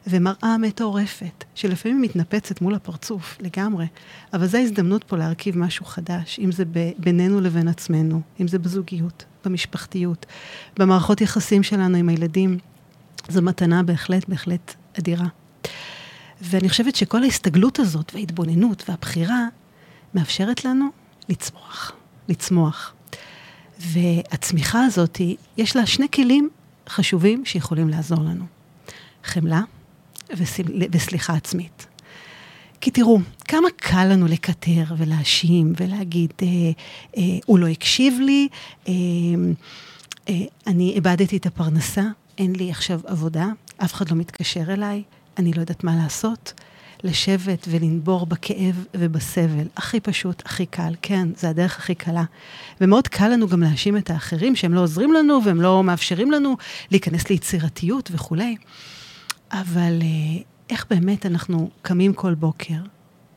ומראה 0.08 0.58
מטורפת, 0.60 1.44
שלפעמים 1.56 2.02
מתנפצת 2.02 2.62
מול 2.62 2.76
הפרצוף 2.76 3.38
לגמרי, 3.40 3.86
אבל 4.34 4.48
זו 4.48 4.58
ההזדמנות 4.58 5.04
פה 5.04 5.18
להרכיב 5.18 5.58
משהו 5.58 5.86
חדש, 5.86 6.40
אם 6.40 6.52
זה 6.52 6.64
בינינו 6.98 7.42
לבין 7.42 7.68
עצמנו, 7.68 8.22
אם 8.42 8.48
זה 8.48 8.60
בזוגיות, 8.60 9.26
במשפחתיות, 9.46 10.26
במערכות 10.80 11.22
יחסים 11.22 11.64
שלנו 11.64 11.98
עם 11.98 12.10
הילדים, 12.10 12.58
זו 13.30 13.42
מתנה 13.42 13.84
בהחלט, 13.84 14.30
בהחלט 14.30 14.76
אדירה. 15.00 15.28
ואני 16.42 16.70
חושבת 16.70 16.96
שכל 16.96 17.24
ההסתגלות 17.24 17.80
הזאת 17.80 18.12
וההתבוננות 18.14 18.90
והבחירה 18.90 19.48
מאפשרת 20.14 20.66
לנו 20.66 20.86
לצמוח, 21.30 21.92
לצמוח. 22.30 22.94
והצמיחה 23.82 24.84
הזאת, 24.84 25.22
יש 25.58 25.76
לה 25.76 25.86
שני 25.86 26.08
כלים 26.14 26.50
חשובים 26.90 27.46
שיכולים 27.46 27.90
לעזור 27.90 28.20
לנו. 28.20 28.46
חמלה 29.24 29.62
וסליחה 30.92 31.34
עצמית. 31.34 31.88
כי 32.82 32.92
תראו, 32.92 33.20
כמה 33.48 33.68
קל 33.76 34.06
לנו 34.06 34.28
לקטר 34.28 34.84
ולהאשים 34.98 35.74
ולהגיד, 35.78 36.34
אה, 36.42 36.48
אה, 37.18 37.24
הוא 37.46 37.60
לא 37.60 37.68
הקשיב 37.68 38.20
לי, 38.20 38.48
אה, 38.88 38.94
אה, 40.30 40.36
אני 40.68 40.92
איבדתי 40.92 41.38
את 41.38 41.46
הפרנסה, 41.46 42.04
אין 42.38 42.56
לי 42.56 42.72
עכשיו 42.72 43.00
עבודה, 43.06 43.48
אף 43.78 43.94
אחד 43.94 44.12
לא 44.12 44.18
מתקשר 44.18 44.74
אליי, 44.74 45.04
אני 45.38 45.54
לא 45.54 45.62
יודעת 45.62 45.84
מה 45.84 45.96
לעשות. 45.96 46.54
לשבת 47.04 47.68
ולנבור 47.70 48.26
בכאב 48.26 48.86
ובסבל. 48.94 49.68
הכי 49.76 50.00
פשוט, 50.00 50.42
הכי 50.46 50.66
קל. 50.66 50.94
כן, 51.02 51.28
זה 51.36 51.50
הדרך 51.50 51.78
הכי 51.78 51.96
קלה. 51.96 52.24
ומאוד 52.82 53.08
קל 53.08 53.28
לנו 53.28 53.48
גם 53.48 53.62
להאשים 53.62 53.98
את 53.98 54.10
האחרים 54.10 54.56
שהם 54.56 54.74
לא 54.74 54.80
עוזרים 54.80 55.14
לנו 55.14 55.40
והם 55.46 55.62
לא 55.62 55.84
מאפשרים 55.84 56.32
לנו 56.32 56.58
להיכנס 56.92 57.30
ליצירתיות 57.30 58.10
וכולי. 58.14 58.56
אבל 59.52 60.00
אה, 60.02 60.42
איך 60.70 60.86
באמת 60.90 61.26
אנחנו 61.26 61.70
קמים 61.82 62.14
כל 62.14 62.34
בוקר, 62.34 62.78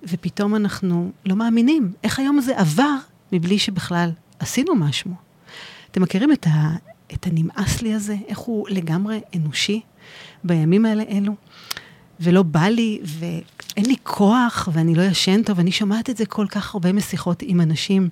ופתאום 0.02 0.54
אנחנו 0.54 1.12
לא 1.26 1.36
מאמינים 1.36 1.92
איך 2.04 2.18
היום 2.18 2.38
הזה 2.38 2.58
עבר 2.58 2.94
מבלי 3.32 3.58
שבכלל 3.58 4.10
עשינו 4.38 4.74
משהו. 4.74 5.10
אתם 5.90 6.02
מכירים 6.02 6.32
את, 6.32 6.46
ה, 6.46 6.76
את 7.12 7.26
הנמאס 7.26 7.82
לי 7.82 7.94
הזה, 7.94 8.16
איך 8.28 8.38
הוא 8.38 8.68
לגמרי 8.68 9.20
אנושי 9.36 9.80
בימים 10.44 10.84
האלה 10.84 11.02
אלו? 11.08 11.34
ולא 12.20 12.42
בא 12.42 12.64
לי, 12.64 13.00
ואין 13.76 13.86
לי 13.86 13.96
כוח, 14.02 14.68
ואני 14.72 14.94
לא 14.94 15.02
ישן 15.02 15.42
טוב, 15.42 15.58
אני 15.58 15.72
שומעת 15.72 16.10
את 16.10 16.16
זה 16.16 16.26
כל 16.26 16.46
כך 16.48 16.74
הרבה 16.74 16.92
משיחות 16.92 17.42
עם 17.42 17.60
אנשים, 17.60 18.08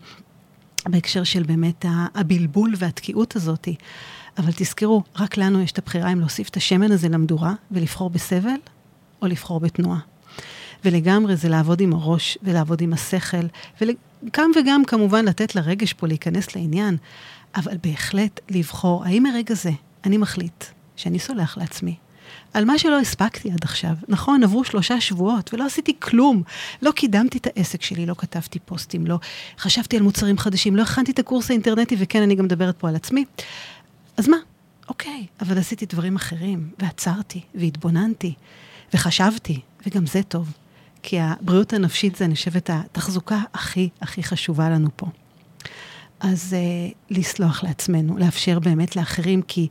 בהקשר 0.88 1.24
של 1.24 1.42
באמת 1.42 1.84
הבלבול 2.14 2.74
והתקיעות 2.78 3.36
הזאת. 3.36 3.68
אבל 4.38 4.50
תזכרו, 4.56 5.02
רק 5.16 5.36
לנו 5.36 5.60
יש 5.60 5.72
את 5.72 5.78
הבחירה 5.78 6.12
אם 6.12 6.20
להוסיף 6.20 6.48
את 6.48 6.56
השמן 6.56 6.92
הזה 6.92 7.08
למדורה 7.08 7.54
ולבחור 7.70 8.10
בסבל, 8.10 8.56
או 9.22 9.26
לבחור 9.26 9.60
בתנועה. 9.60 9.98
ולגמרי 10.84 11.36
זה 11.36 11.48
לעבוד 11.48 11.80
עם 11.80 11.92
הראש 11.92 12.38
ולעבוד 12.42 12.80
עם 12.80 12.92
השכל, 12.92 13.46
וגם 13.80 14.50
וגם 14.56 14.84
כמובן 14.84 15.24
לתת 15.24 15.54
לרגש 15.54 15.92
פה 15.92 16.06
להיכנס 16.06 16.56
לעניין, 16.56 16.96
אבל 17.54 17.76
בהחלט 17.82 18.40
לבחור, 18.50 19.04
האם 19.04 19.22
מרגע 19.22 19.54
זה 19.54 19.70
אני 20.04 20.16
מחליט 20.16 20.64
שאני 20.96 21.18
סולח 21.18 21.58
לעצמי, 21.58 21.94
על 22.54 22.64
מה 22.64 22.78
שלא 22.78 23.00
הספקתי 23.00 23.50
עד 23.50 23.64
עכשיו. 23.64 23.94
נכון, 24.08 24.44
עברו 24.44 24.64
שלושה 24.64 25.00
שבועות 25.00 25.54
ולא 25.54 25.66
עשיתי 25.66 25.96
כלום. 26.00 26.42
לא 26.82 26.90
קידמתי 26.90 27.38
את 27.38 27.46
העסק 27.46 27.82
שלי, 27.82 28.06
לא 28.06 28.14
כתבתי 28.18 28.58
פוסטים, 28.58 29.06
לא 29.06 29.18
חשבתי 29.58 29.96
על 29.96 30.02
מוצרים 30.02 30.38
חדשים, 30.38 30.76
לא 30.76 30.82
הכנתי 30.82 31.12
את 31.12 31.18
הקורס 31.18 31.50
האינטרנטי, 31.50 31.96
וכן, 31.98 32.22
אני 32.22 32.34
גם 32.34 32.44
מדברת 32.44 32.76
פה 32.78 32.88
על 32.88 32.96
עצמי. 32.96 33.24
אז 34.16 34.28
מה? 34.28 34.36
אוקיי, 34.88 35.26
אבל 35.40 35.58
עשיתי 35.58 35.86
דברים 35.86 36.16
אחרים, 36.16 36.70
ועצרתי, 36.78 37.40
והתבוננתי, 37.54 38.34
וחשבתי, 38.94 39.60
וגם 39.86 40.06
זה 40.06 40.22
טוב. 40.22 40.52
כי 41.02 41.20
הבריאות 41.20 41.72
הנפשית 41.72 42.16
זה, 42.16 42.24
אני 42.24 42.34
חושבת, 42.34 42.70
התחזוקה 42.70 43.40
הכי 43.54 43.88
הכי 44.00 44.22
חשובה 44.22 44.70
לנו 44.70 44.88
פה. 44.96 45.06
אז 46.20 46.56
uh, 46.56 46.94
לסלוח 47.10 47.64
לעצמנו, 47.64 48.18
לאפשר 48.18 48.58
באמת 48.58 48.96
לאחרים, 48.96 49.42
כי 49.42 49.68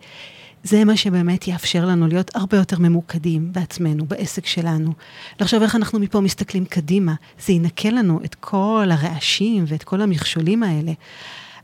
זה 0.64 0.86
מה 0.86 0.98
שבאמת 0.98 1.48
יאפשר 1.48 1.86
לנו 1.86 2.08
להיות 2.08 2.36
הרבה 2.36 2.58
יותר 2.58 2.80
ממוקדים 2.80 3.54
בעצמנו, 3.54 4.06
בעסק 4.06 4.46
שלנו. 4.46 4.94
לחשוב 5.40 5.62
איך 5.62 5.76
אנחנו 5.76 6.00
מפה 6.00 6.20
מסתכלים 6.20 6.66
קדימה, 6.66 7.14
זה 7.46 7.54
ינקה 7.54 7.90
לנו 7.90 8.20
את 8.26 8.36
כל 8.36 8.90
הרעשים 8.92 9.64
ואת 9.68 9.84
כל 9.84 10.02
המכשולים 10.02 10.64
האלה. 10.64 10.92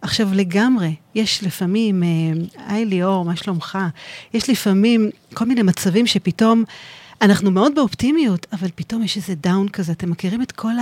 עכשיו 0.01 0.29
לגמרי, 0.33 0.95
יש 1.15 1.43
לפעמים, 1.43 2.03
אה, 2.03 2.07
היי 2.67 2.85
ליאור, 2.85 3.25
מה 3.25 3.35
שלומך? 3.35 3.77
יש 4.33 4.49
לפעמים 4.49 5.09
כל 5.33 5.45
מיני 5.45 5.61
מצבים 5.61 6.07
שפתאום... 6.07 6.63
אנחנו 7.21 7.51
מאוד 7.51 7.75
באופטימיות, 7.75 8.47
אבל 8.53 8.67
פתאום 8.75 9.03
יש 9.03 9.17
איזה 9.17 9.35
down 9.35 9.69
כזה. 9.69 9.91
אתם 9.91 10.09
מכירים 10.09 10.41
את 10.41 10.51
כל 10.51 10.73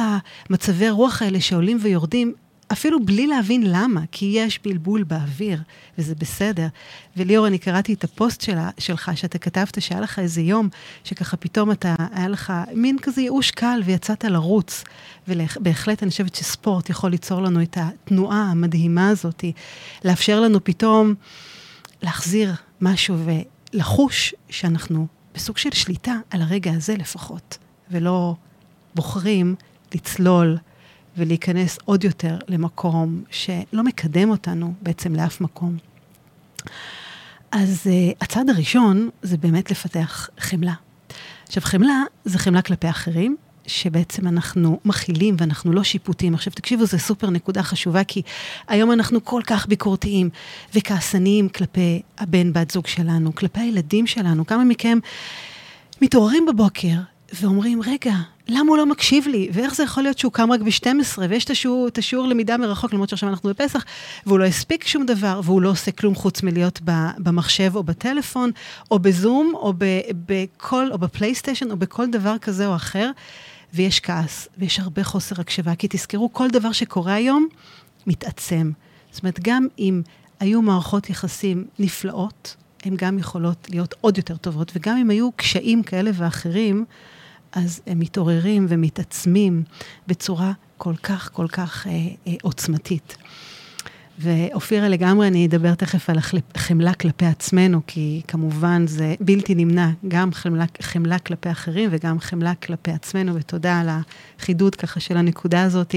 המצבי 0.50 0.88
הרוח 0.88 1.22
האלה 1.22 1.41
שעולים 1.41 1.77
ויורדים? 1.81 2.34
אפילו 2.72 3.05
בלי 3.05 3.27
להבין 3.27 3.63
למה, 3.65 4.01
כי 4.12 4.25
יש 4.25 4.60
בלבול 4.63 5.03
באוויר, 5.03 5.62
וזה 5.98 6.15
בסדר. 6.15 6.67
וליאור, 7.17 7.48
אני 7.48 7.57
קראתי 7.57 7.93
את 7.93 8.03
הפוסט 8.03 8.41
שלה, 8.41 8.69
שלך, 8.77 9.12
שאתה 9.15 9.38
כתבת 9.38 9.81
שהיה 9.81 10.01
לך 10.01 10.19
איזה 10.19 10.41
יום, 10.41 10.69
שככה 11.03 11.38
פתאום 11.38 11.72
אתה, 11.72 11.95
היה 12.12 12.27
לך 12.27 12.53
מין 12.74 12.98
כזה 13.01 13.22
ייאוש 13.22 13.51
קל 13.51 13.81
ויצאת 13.86 14.24
לרוץ. 14.24 14.84
ובהחלט 15.27 16.03
אני 16.03 16.12
חושבת 16.12 16.36
שספורט 16.36 16.89
יכול 16.89 17.12
ליצור 17.12 17.41
לנו 17.41 17.62
את 17.62 17.77
התנועה 17.81 18.41
המדהימה 18.51 19.10
הזאת, 19.10 19.43
לאפשר 20.05 20.39
לנו 20.39 20.63
פתאום 20.63 21.13
להחזיר 22.01 22.53
משהו 22.81 23.15
ולחוש 23.74 24.34
שאנחנו 24.50 25.07
בסוג 25.36 25.57
של 25.57 25.72
שליטה 25.74 26.15
על 26.29 26.41
הרגע 26.41 26.72
הזה 26.72 26.95
לפחות, 26.98 27.57
ולא 27.91 28.36
בוחרים 28.95 29.55
לצלול. 29.95 30.57
ולהיכנס 31.17 31.79
עוד 31.86 32.03
יותר 32.03 32.38
למקום 32.48 33.24
שלא 33.31 33.84
מקדם 33.84 34.29
אותנו 34.29 34.74
בעצם 34.81 35.15
לאף 35.15 35.41
מקום. 35.41 35.77
אז 37.51 37.81
uh, 37.84 38.15
הצעד 38.22 38.50
הראשון 38.50 39.10
זה 39.22 39.38
באמת 39.38 39.72
לפתח 39.72 40.29
חמלה. 40.39 40.74
עכשיו, 41.48 41.63
חמלה 41.63 42.03
זה 42.25 42.39
חמלה 42.39 42.62
כלפי 42.62 42.89
אחרים, 42.89 43.36
שבעצם 43.67 44.27
אנחנו 44.27 44.79
מכילים 44.86 45.36
ואנחנו 45.38 45.74
לא 45.74 45.84
שיפוטים. 45.84 46.34
עכשיו, 46.34 46.53
תקשיבו, 46.53 46.86
זו 46.86 47.00
סופר 47.00 47.29
נקודה 47.29 47.63
חשובה, 47.63 48.03
כי 48.03 48.22
היום 48.67 48.91
אנחנו 48.91 49.25
כל 49.25 49.41
כך 49.45 49.67
ביקורתיים 49.67 50.29
וכעסניים 50.74 51.50
כלפי 51.50 52.01
הבן, 52.17 52.53
בת 52.53 52.72
זוג 52.72 52.88
שלנו, 52.88 53.36
כלפי 53.36 53.60
הילדים 53.60 54.07
שלנו. 54.07 54.45
כמה 54.45 54.63
מכם 54.63 54.98
מתעוררים 56.01 56.45
בבוקר 56.45 56.95
ואומרים, 57.34 57.81
רגע, 57.81 58.13
למה 58.47 58.69
הוא 58.69 58.77
לא 58.77 58.85
מקשיב 58.85 59.27
לי? 59.27 59.49
ואיך 59.53 59.75
זה 59.75 59.83
יכול 59.83 60.03
להיות 60.03 60.17
שהוא 60.17 60.31
קם 60.31 60.51
רק 60.51 60.61
ב-12, 60.61 61.19
ויש 61.29 61.45
את 61.45 61.49
השיעור, 61.49 61.87
את 61.87 61.97
השיעור 61.97 62.27
למידה 62.27 62.57
מרחוק, 62.57 62.93
למרות 62.93 63.09
שעכשיו 63.09 63.29
אנחנו 63.29 63.49
בפסח, 63.49 63.85
והוא 64.25 64.39
לא 64.39 64.43
הספיק 64.43 64.87
שום 64.87 65.05
דבר, 65.05 65.41
והוא 65.43 65.61
לא 65.61 65.69
עושה 65.69 65.91
כלום 65.91 66.15
חוץ 66.15 66.43
מלהיות 66.43 66.79
במחשב 67.17 67.71
או 67.75 67.83
בטלפון, 67.83 68.51
או 68.91 68.99
בזום, 68.99 69.53
או 69.55 69.73
בכל, 70.27 70.91
או 70.91 70.97
בפלייסטיישן, 70.97 71.71
או 71.71 71.77
בכל 71.77 72.11
דבר 72.11 72.37
כזה 72.37 72.67
או 72.67 72.75
אחר, 72.75 73.11
ויש 73.73 73.99
כעס, 73.99 74.47
ויש 74.57 74.79
הרבה 74.79 75.03
חוסר 75.03 75.41
הקשבה, 75.41 75.75
כי 75.75 75.87
תזכרו, 75.89 76.33
כל 76.33 76.47
דבר 76.49 76.71
שקורה 76.71 77.13
היום 77.13 77.47
מתעצם. 78.07 78.71
זאת 79.11 79.23
אומרת, 79.23 79.39
גם 79.43 79.67
אם 79.79 80.01
היו 80.39 80.61
מערכות 80.61 81.09
יחסים 81.09 81.65
נפלאות, 81.79 82.55
הן 82.83 82.95
גם 82.95 83.19
יכולות 83.19 83.67
להיות 83.69 83.93
עוד 84.01 84.17
יותר 84.17 84.37
טובות, 84.37 84.71
וגם 84.75 84.97
אם 84.97 85.09
היו 85.09 85.31
קשיים 85.31 85.83
כאלה 85.83 86.11
ואחרים, 86.13 86.85
אז 87.55 87.81
הם 87.88 88.00
מתעוררים 88.00 88.65
ומתעצמים 88.69 89.63
בצורה 90.07 90.51
כל 90.77 90.95
כך, 91.03 91.29
כל 91.33 91.47
כך 91.47 91.88
אה, 91.88 91.91
אה, 92.27 92.33
עוצמתית. 92.41 93.17
ואופירה 94.19 94.89
לגמרי, 94.89 95.27
אני 95.27 95.45
אדבר 95.45 95.74
תכף 95.75 96.09
על 96.09 96.17
החמלה 96.55 96.93
כלפי 96.93 97.25
עצמנו, 97.25 97.81
כי 97.88 98.21
כמובן 98.27 98.88
זה 98.88 99.15
בלתי 99.19 99.55
נמנע, 99.55 99.89
גם 100.07 100.33
חמלה, 100.33 100.65
חמלה 100.81 101.19
כלפי 101.19 101.51
אחרים 101.51 101.89
וגם 101.91 102.19
חמלה 102.19 102.55
כלפי 102.55 102.91
עצמנו, 102.91 103.35
ותודה 103.35 103.79
על 103.79 103.89
החידוד 104.39 104.75
ככה 104.75 105.00
של 105.00 105.17
הנקודה 105.17 105.63
הזאת. 105.63 105.95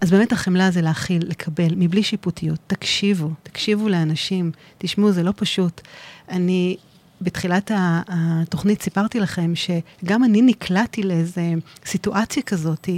אז 0.00 0.10
באמת 0.10 0.32
החמלה 0.32 0.70
זה 0.70 0.80
להכיל, 0.80 1.22
לקבל, 1.26 1.74
מבלי 1.76 2.02
שיפוטיות. 2.02 2.58
תקשיבו, 2.66 3.30
תקשיבו 3.42 3.88
לאנשים, 3.88 4.50
תשמעו, 4.78 5.12
זה 5.12 5.22
לא 5.22 5.32
פשוט. 5.36 5.80
אני 6.28 6.76
בתחילת 7.22 7.70
התוכנית 8.08 8.82
סיפרתי 8.82 9.20
לכם 9.20 9.52
שגם 9.54 10.24
אני 10.24 10.42
נקלעתי 10.42 11.02
לאיזו 11.02 11.40
סיטואציה 11.86 12.42
כזאת, 12.42 12.88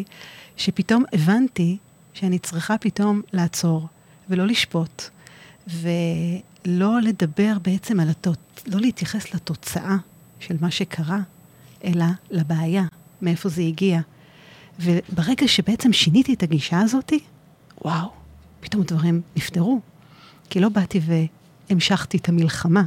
שפתאום 0.56 1.04
הבנתי 1.12 1.76
שאני 2.14 2.38
צריכה 2.38 2.78
פתאום 2.78 3.22
לעצור 3.32 3.88
ולא 4.28 4.46
לשפוט, 4.46 5.02
ולא 5.66 7.00
לדבר 7.02 7.52
בעצם 7.62 8.00
על 8.00 8.08
התוצאה, 8.08 8.44
לא 8.66 8.80
להתייחס 8.80 9.34
לתוצאה 9.34 9.96
של 10.40 10.56
מה 10.60 10.70
שקרה, 10.70 11.20
אלא 11.84 12.04
לבעיה, 12.30 12.84
מאיפה 13.22 13.48
זה 13.48 13.62
הגיע. 13.62 14.00
וברגע 14.80 15.48
שבעצם 15.48 15.92
שיניתי 15.92 16.34
את 16.34 16.42
הגישה 16.42 16.80
הזאת, 16.80 17.12
וואו, 17.84 18.10
פתאום 18.60 18.82
דברים 18.82 19.20
נפתרו. 19.36 19.80
כי 20.50 20.60
לא 20.60 20.68
באתי 20.68 21.00
והמשכתי 21.70 22.16
את 22.16 22.28
המלחמה, 22.28 22.82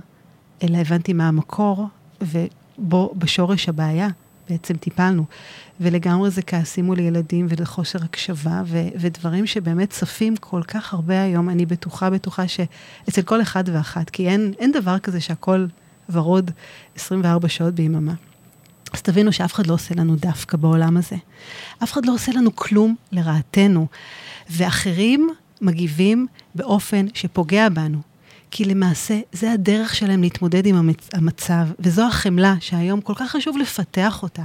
אלא 0.64 0.78
הבנתי 0.78 1.14
מה 1.14 1.28
המקור, 1.28 1.88
ובו, 2.22 3.14
בשורש 3.18 3.70
הבעיה, 3.70 4.08
בעצם 4.50 4.78
טיפלנו. 4.78 5.26
ולגמרי 5.82 6.30
זה 6.30 6.42
כעסים 6.42 6.86
מול 6.86 7.00
ילדים 7.00 7.48
ולחוסר 7.50 8.00
הקשבה, 8.04 8.62
ו- 8.66 8.88
ודברים 8.96 9.48
שבאמת 9.48 9.90
צפים 9.90 10.38
כל 10.38 10.64
כך 10.64 10.94
הרבה 10.94 11.22
היום. 11.22 11.50
אני 11.50 11.66
בטוחה, 11.66 12.10
בטוחה 12.10 12.48
שאצל 12.48 13.22
כל 13.22 13.42
אחד 13.42 13.64
ואחת, 13.68 14.10
כי 14.10 14.28
אין, 14.30 14.54
אין 14.60 14.72
דבר 14.72 15.00
כזה 15.00 15.22
שהכל 15.22 15.66
ורוד 16.10 16.52
24 16.96 17.50
שעות 17.50 17.74
ביממה. 17.74 18.14
אז 18.94 19.02
תבינו 19.02 19.34
שאף 19.34 19.54
אחד 19.54 19.68
לא 19.68 19.74
עושה 19.74 19.96
לנו 19.96 20.16
דווקא 20.16 20.58
בעולם 20.58 20.98
הזה. 20.98 21.16
אף 21.84 21.94
אחד 21.94 22.06
לא 22.06 22.14
עושה 22.14 22.32
לנו 22.32 22.56
כלום 22.56 22.96
לרעתנו, 23.12 23.88
ואחרים 24.50 25.30
מגיבים 25.62 26.28
באופן 26.56 27.06
שפוגע 27.14 27.70
בנו. 27.70 28.02
כי 28.52 28.66
למעשה 28.66 29.20
זה 29.32 29.52
הדרך 29.52 29.96
שלהם 29.96 30.22
להתמודד 30.22 30.66
עם 30.66 30.76
המצ... 30.76 31.10
המצב, 31.14 31.68
וזו 31.80 32.08
החמלה 32.08 32.56
שהיום 32.60 33.02
כל 33.02 33.14
כך 33.16 33.32
חשוב 33.32 33.58
לפתח 33.58 34.24
אותה. 34.24 34.44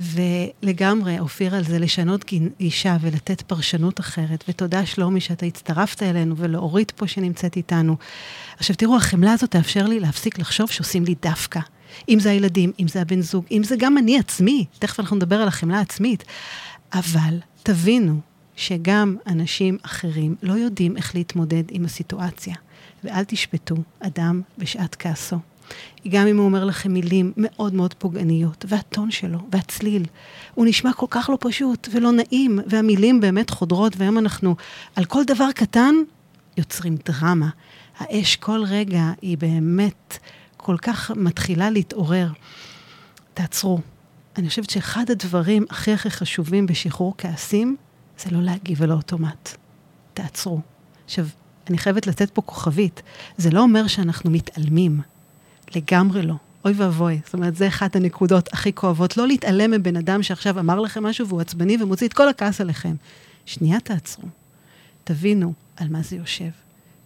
ולגמרי, 0.00 1.18
אופיר, 1.18 1.54
על 1.54 1.64
זה 1.64 1.78
לשנות 1.78 2.24
גישה 2.58 2.96
ולתת 3.00 3.42
פרשנות 3.42 4.00
אחרת. 4.00 4.44
ותודה, 4.48 4.86
שלומי, 4.86 5.20
שאתה 5.20 5.46
הצטרפת 5.46 6.02
אלינו, 6.02 6.36
ולאורית 6.36 6.90
פה 6.90 7.06
שנמצאת 7.06 7.56
איתנו. 7.56 7.96
עכשיו, 8.58 8.76
תראו, 8.76 8.96
החמלה 8.96 9.32
הזאת 9.32 9.50
תאפשר 9.50 9.86
לי 9.86 10.00
להפסיק 10.00 10.38
לחשוב 10.38 10.70
שעושים 10.70 11.04
לי 11.04 11.14
דווקא. 11.22 11.60
אם 12.08 12.20
זה 12.20 12.30
הילדים, 12.30 12.72
אם 12.80 12.88
זה 12.88 13.00
הבן 13.00 13.20
זוג, 13.20 13.44
אם 13.50 13.62
זה 13.64 13.76
גם 13.78 13.98
אני 13.98 14.18
עצמי, 14.18 14.64
תכף 14.78 15.00
אנחנו 15.00 15.16
נדבר 15.16 15.36
על 15.36 15.48
החמלה 15.48 15.78
העצמית. 15.78 16.24
אבל 16.92 17.38
תבינו 17.62 18.20
שגם 18.56 19.16
אנשים 19.26 19.78
אחרים 19.82 20.36
לא 20.42 20.52
יודעים 20.52 20.96
איך 20.96 21.14
להתמודד 21.14 21.64
עם 21.70 21.84
הסיטואציה. 21.84 22.54
ואל 23.04 23.24
תשפטו 23.24 23.76
אדם 24.00 24.42
בשעת 24.58 24.94
כעסו. 24.94 25.36
גם 26.08 26.26
אם 26.26 26.36
הוא 26.36 26.44
אומר 26.44 26.64
לכם 26.64 26.92
מילים 26.92 27.32
מאוד 27.36 27.74
מאוד 27.74 27.94
פוגעניות, 27.94 28.64
והטון 28.68 29.10
שלו, 29.10 29.38
והצליל, 29.52 30.06
הוא 30.54 30.66
נשמע 30.66 30.92
כל 30.92 31.06
כך 31.10 31.30
לא 31.30 31.38
פשוט 31.40 31.88
ולא 31.92 32.12
נעים, 32.12 32.58
והמילים 32.66 33.20
באמת 33.20 33.50
חודרות, 33.50 33.92
והיום 33.96 34.18
אנחנו, 34.18 34.56
על 34.96 35.04
כל 35.04 35.24
דבר 35.24 35.52
קטן, 35.54 35.94
יוצרים 36.56 36.96
דרמה. 37.04 37.48
האש 37.98 38.36
כל 38.36 38.64
רגע 38.64 39.12
היא 39.22 39.38
באמת 39.38 40.18
כל 40.56 40.76
כך 40.82 41.10
מתחילה 41.10 41.70
להתעורר. 41.70 42.28
תעצרו. 43.34 43.78
אני 44.36 44.48
חושבת 44.48 44.70
שאחד 44.70 45.10
הדברים 45.10 45.64
הכי 45.70 45.92
הכי 45.92 46.10
חשובים 46.10 46.66
בשחרור 46.66 47.14
כעסים, 47.18 47.76
זה 48.18 48.30
לא 48.30 48.42
להגיב 48.42 48.82
על 48.82 48.90
האוטומט. 48.90 49.56
תעצרו. 50.14 50.60
עכשיו, 51.04 51.26
אני 51.70 51.78
חייבת 51.78 52.06
לתת 52.06 52.30
פה 52.30 52.42
כוכבית. 52.42 53.02
זה 53.36 53.50
לא 53.50 53.60
אומר 53.60 53.86
שאנחנו 53.86 54.30
מתעלמים. 54.30 55.00
לגמרי 55.74 56.22
לא. 56.22 56.34
אוי 56.64 56.74
ואבוי. 56.76 57.20
זאת 57.24 57.34
אומרת, 57.34 57.56
זה 57.56 57.68
אחת 57.68 57.96
הנקודות 57.96 58.52
הכי 58.52 58.72
כואבות. 58.72 59.16
לא 59.16 59.26
להתעלם 59.26 59.70
מבן 59.70 59.96
אדם 59.96 60.22
שעכשיו 60.22 60.58
אמר 60.58 60.80
לכם 60.80 61.06
משהו 61.06 61.28
והוא 61.28 61.40
עצבני 61.40 61.82
ומוציא 61.82 62.06
את 62.08 62.12
כל 62.12 62.28
הכעס 62.28 62.60
עליכם. 62.60 62.94
שנייה 63.46 63.80
תעצרו. 63.80 64.28
תבינו 65.04 65.52
על 65.76 65.88
מה 65.88 66.02
זה 66.02 66.16
יושב. 66.16 66.50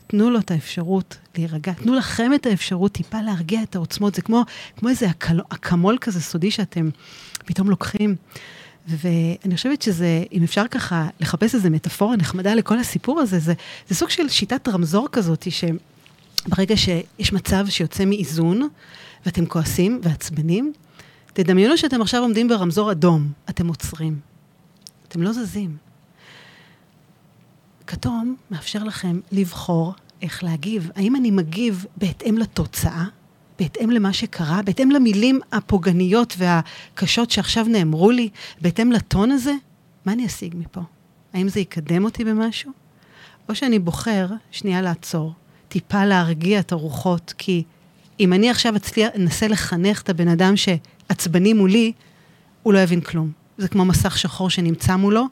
תנו 0.07 0.31
לו 0.31 0.38
את 0.38 0.51
האפשרות 0.51 1.16
להירגע. 1.37 1.73
תנו 1.73 1.94
לכם 1.94 2.35
את 2.35 2.46
האפשרות 2.46 2.92
טיפה 2.92 3.23
להרגיע 3.23 3.62
את 3.62 3.77
העוצמות. 3.77 4.14
זה 4.14 4.23
כמו, 4.23 4.44
כמו 4.77 4.88
איזה 4.88 5.07
אקמול 5.49 5.99
כזה 6.01 6.20
סודי 6.20 6.51
שאתם 6.51 6.90
פתאום 7.44 7.70
לוקחים. 7.70 8.16
ואני 8.87 9.57
חושבת 9.57 9.83
שזה, 9.83 10.25
אם 10.33 10.43
אפשר 10.43 10.69
ככה 10.71 11.09
לחפש 11.21 11.55
איזו 11.55 11.71
מטאפורה 11.71 12.16
נחמדה 12.16 12.55
לכל 12.55 12.79
הסיפור 12.79 13.21
הזה, 13.21 13.38
זה, 13.38 13.55
זה 13.88 13.95
סוג 13.95 14.11
של 14.11 14.29
שיטת 14.29 14.69
רמזור 14.69 15.09
כזאת, 15.12 15.47
שברגע 15.51 16.77
שיש 16.77 17.33
מצב 17.33 17.66
שיוצא 17.69 18.05
מאיזון, 18.05 18.69
ואתם 19.27 19.47
כועסים 19.47 20.01
ועצבנים, 20.03 20.73
תדמיינו 21.33 21.79
שאתם 21.79 22.03
עכשיו 22.03 22.23
עומדים 22.23 22.49
ברמזור 22.49 22.93
אדום, 22.93 23.33
אתם 23.51 23.69
עוצרים. 23.69 24.21
אתם 25.09 25.23
לא 25.23 25.33
זזים. 25.33 25.77
כתום 27.87 28.37
מאפשר 28.51 28.85
לכם 28.85 29.21
לבחור 29.33 29.95
איך 30.23 30.45
להגיב. 30.45 30.90
האם 30.95 31.16
אני 31.16 31.31
מגיב 31.31 31.87
בהתאם 31.97 32.38
לתוצאה, 32.38 33.05
בהתאם 33.61 33.90
למה 33.90 34.12
שקרה, 34.12 34.62
בהתאם 34.62 34.90
למילים 34.90 35.40
הפוגעניות 35.53 36.37
והקשות 36.38 37.31
שעכשיו 37.31 37.66
נאמרו 37.68 38.11
לי, 38.11 38.29
בהתאם 38.61 38.92
לטון 38.92 39.31
הזה, 39.31 39.53
מה 40.05 40.12
אני 40.12 40.27
אשיג 40.27 40.55
מפה? 40.59 40.81
האם 41.33 41.49
זה 41.49 41.61
יקדם 41.61 42.05
אותי 42.05 42.25
במשהו? 42.25 42.73
או 43.49 43.55
שאני 43.55 43.79
בוחר 43.79 44.27
שנייה 44.51 44.83
לעצור, 44.83 45.33
טיפה 45.68 46.05
להרגיע 46.05 46.61
את 46.61 46.73
הרוחות, 46.73 47.35
כי 47.38 47.62
אם 48.20 48.33
אני 48.33 48.51
עכשיו 48.51 48.77
אצליח, 48.77 49.11
אנסה 49.16 49.49
לחנך 49.49 50.03
את 50.03 50.09
הבן 50.09 50.29
אדם 50.29 50.55
שעצבני 50.57 51.53
מולי, 51.53 51.92
הוא 52.62 52.73
לא 52.73 52.79
יבין 52.79 53.01
כלום. 53.01 53.33
זה 53.59 53.68
כמו 53.68 53.85
מסך 53.85 54.18
שחור 54.18 54.51
שנמצא 54.51 54.96
מולו, 54.96 55.25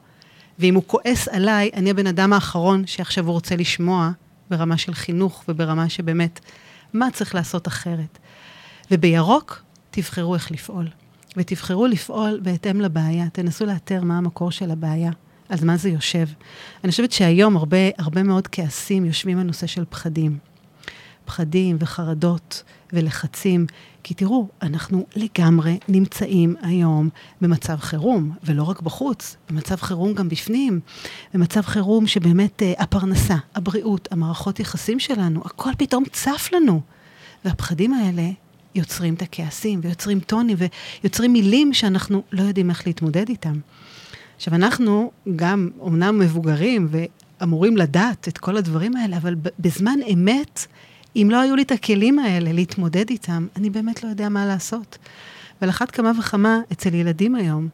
ואם 0.59 0.75
הוא 0.75 0.83
כועס 0.87 1.27
עליי, 1.27 1.69
אני 1.73 1.89
הבן 1.89 2.07
אדם 2.07 2.33
האחרון 2.33 2.87
שעכשיו 2.87 3.25
הוא 3.25 3.33
רוצה 3.33 3.55
לשמוע 3.55 4.11
ברמה 4.49 4.77
של 4.77 4.93
חינוך 4.93 5.43
וברמה 5.47 5.89
שבאמת 5.89 6.39
מה 6.93 7.11
צריך 7.11 7.35
לעשות 7.35 7.67
אחרת. 7.67 8.17
ובירוק, 8.91 9.61
תבחרו 9.91 10.35
איך 10.35 10.51
לפעול. 10.51 10.87
ותבחרו 11.37 11.87
לפעול 11.87 12.39
בהתאם 12.43 12.81
לבעיה. 12.81 13.29
תנסו 13.29 13.65
לאתר 13.65 14.03
מה 14.03 14.17
המקור 14.17 14.51
של 14.51 14.71
הבעיה, 14.71 15.11
אז 15.49 15.63
מה 15.63 15.77
זה 15.77 15.89
יושב. 15.89 16.25
אני 16.83 16.91
חושבת 16.91 17.11
שהיום 17.11 17.57
הרבה, 17.57 17.77
הרבה 17.97 18.23
מאוד 18.23 18.47
כעסים 18.47 19.05
יושבים 19.05 19.39
על 19.39 19.45
נושא 19.45 19.67
של 19.67 19.83
פחדים. 19.89 20.37
פחדים 21.25 21.77
וחרדות 21.79 22.63
ולחצים. 22.93 23.65
כי 24.03 24.13
תראו, 24.13 24.47
אנחנו 24.61 25.05
לגמרי 25.15 25.77
נמצאים 25.87 26.55
היום 26.61 27.09
במצב 27.41 27.75
חירום, 27.77 28.31
ולא 28.43 28.63
רק 28.63 28.81
בחוץ, 28.81 29.35
במצב 29.49 29.75
חירום 29.75 30.13
גם 30.13 30.29
בפנים, 30.29 30.79
במצב 31.33 31.61
חירום 31.61 32.07
שבאמת 32.07 32.61
uh, 32.61 32.81
הפרנסה, 32.83 33.35
הבריאות, 33.55 34.07
המערכות 34.11 34.59
יחסים 34.59 34.99
שלנו, 34.99 35.41
הכל 35.45 35.71
פתאום 35.77 36.03
צף 36.11 36.49
לנו. 36.53 36.81
והפחדים 37.45 37.93
האלה 37.93 38.29
יוצרים 38.75 39.13
את 39.13 39.21
הכעסים, 39.21 39.79
ויוצרים 39.83 40.19
טונים, 40.19 40.57
ויוצרים 41.03 41.33
מילים 41.33 41.73
שאנחנו 41.73 42.23
לא 42.31 42.41
יודעים 42.41 42.69
איך 42.69 42.87
להתמודד 42.87 43.29
איתם. 43.29 43.59
עכשיו, 44.35 44.55
אנחנו 44.55 45.11
גם 45.35 45.69
אומנם 45.79 46.19
מבוגרים 46.19 46.87
ואמורים 46.91 47.77
לדעת 47.77 48.27
את 48.27 48.37
כל 48.37 48.57
הדברים 48.57 48.95
האלה, 48.95 49.17
אבל 49.17 49.35
בזמן 49.59 49.99
אמת, 50.13 50.67
אם 51.15 51.27
לא 51.31 51.41
היו 51.41 51.55
לי 51.55 51.61
את 51.61 51.71
הכלים 51.71 52.19
האלה 52.19 52.51
להתמודד 52.51 53.09
איתם, 53.09 53.47
אני 53.55 53.69
באמת 53.69 54.03
לא 54.03 54.09
יודע 54.09 54.29
מה 54.29 54.45
לעשות. 54.45 54.97
ועל 55.61 55.69
אחת 55.69 55.91
כמה 55.91 56.11
וכמה 56.19 56.59
אצל 56.71 56.93
ילדים 56.93 57.35
היום, 57.35 57.67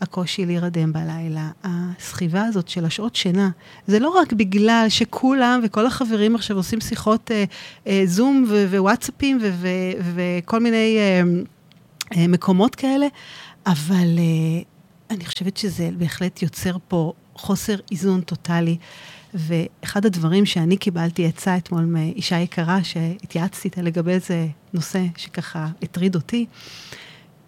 הקושי 0.00 0.46
להירדם 0.46 0.92
בלילה, 0.92 1.50
הסחיבה 1.64 2.44
הזאת 2.44 2.68
של 2.68 2.84
השעות 2.84 3.16
שינה, 3.16 3.50
זה 3.86 3.98
לא 3.98 4.08
רק 4.08 4.32
בגלל 4.32 4.86
שכולם 4.88 5.60
וכל 5.64 5.86
החברים 5.86 6.34
עכשיו 6.34 6.56
עושים 6.56 6.80
שיחות 6.80 7.30
אה, 7.30 7.44
אה, 7.86 8.02
זום 8.06 8.44
ווואטסאפים 8.48 9.38
וכל 10.14 10.60
מיני 10.60 10.96
אה, 10.98 11.22
אה, 12.16 12.28
מקומות 12.28 12.74
כאלה, 12.74 13.06
אבל 13.66 14.18
אה, 14.18 14.62
אני 15.10 15.24
חושבת 15.26 15.56
שזה 15.56 15.90
בהחלט 15.98 16.42
יוצר 16.42 16.76
פה 16.88 17.12
חוסר 17.34 17.76
איזון 17.90 18.20
טוטאלי. 18.20 18.76
ואחד 19.34 20.06
הדברים 20.06 20.46
שאני 20.46 20.76
קיבלתי 20.76 21.26
עצה 21.26 21.56
אתמול 21.56 21.84
מאישה 21.84 22.38
יקרה, 22.38 22.84
שהתייעצתי 22.84 23.68
איתה 23.68 23.82
לגבי 23.82 24.10
איזה 24.10 24.46
נושא 24.72 25.04
שככה 25.16 25.68
הטריד 25.82 26.14
אותי, 26.14 26.46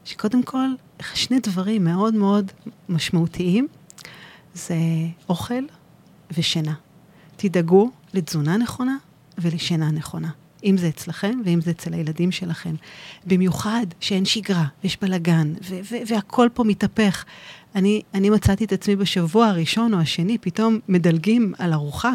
שקודם 0.04 0.42
כל, 0.42 0.66
שני 1.14 1.38
דברים 1.42 1.84
מאוד 1.84 2.14
מאוד 2.14 2.52
משמעותיים, 2.88 3.68
זה 4.54 4.76
אוכל 5.28 5.64
ושינה. 6.36 6.74
תדאגו 7.36 7.90
לתזונה 8.14 8.56
נכונה 8.56 8.96
ולשינה 9.38 9.90
נכונה. 9.90 10.30
אם 10.64 10.76
זה 10.76 10.88
אצלכם 10.88 11.40
ואם 11.44 11.60
זה 11.60 11.70
אצל 11.70 11.94
הילדים 11.94 12.32
שלכם. 12.32 12.74
במיוחד 13.26 13.86
שאין 14.00 14.24
שגרה, 14.24 14.66
יש 14.84 14.98
בלאגן, 15.00 15.52
והכל 16.06 16.48
פה 16.54 16.64
מתהפך. 16.64 17.24
אני, 17.74 18.02
אני 18.14 18.30
מצאתי 18.30 18.64
את 18.64 18.72
עצמי 18.72 18.96
בשבוע 18.96 19.46
הראשון 19.46 19.94
או 19.94 19.98
השני, 19.98 20.38
פתאום 20.38 20.78
מדלגים 20.88 21.54
על 21.58 21.72
ארוחה, 21.72 22.12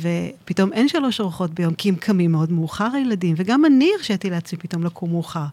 ופתאום 0.00 0.72
אין 0.72 0.88
שלוש 0.88 1.20
ארוחות 1.20 1.54
ביום, 1.54 1.74
כי 1.74 1.88
הם 1.88 1.94
קמים 1.94 2.32
מאוד 2.32 2.52
מאוחר 2.52 2.88
הילדים, 2.94 3.34
וגם 3.38 3.64
אני 3.64 3.90
הרשיתי 3.98 4.30
לעצמי 4.30 4.58
פתאום 4.58 4.84
לקום 4.84 5.10
מאוחר. 5.10 5.44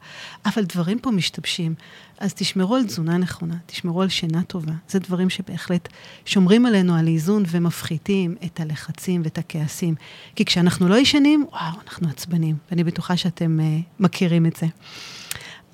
אבל 0.45 0.63
דברים 0.63 0.99
פה 0.99 1.11
משתבשים. 1.11 1.73
אז 2.19 2.33
תשמרו 2.33 2.75
על 2.75 2.83
תזונה 2.83 3.17
נכונה, 3.17 3.55
תשמרו 3.65 4.01
על 4.01 4.09
שינה 4.09 4.43
טובה. 4.43 4.71
זה 4.89 4.99
דברים 4.99 5.29
שבהחלט 5.29 5.87
שומרים 6.25 6.65
עלינו 6.65 6.95
על 6.95 7.07
איזון 7.07 7.43
ומפחיתים 7.47 8.35
את 8.45 8.59
הלחצים 8.59 9.21
ואת 9.23 9.37
הכעסים. 9.37 9.95
כי 10.35 10.45
כשאנחנו 10.45 10.89
לא 10.89 10.95
ישנים, 10.95 11.45
וואו, 11.51 11.81
אנחנו 11.87 12.09
עצבנים, 12.09 12.55
ואני 12.71 12.83
בטוחה 12.83 13.17
שאתם 13.17 13.59
uh, 13.59 14.03
מכירים 14.03 14.45
את 14.45 14.55
זה. 14.55 14.67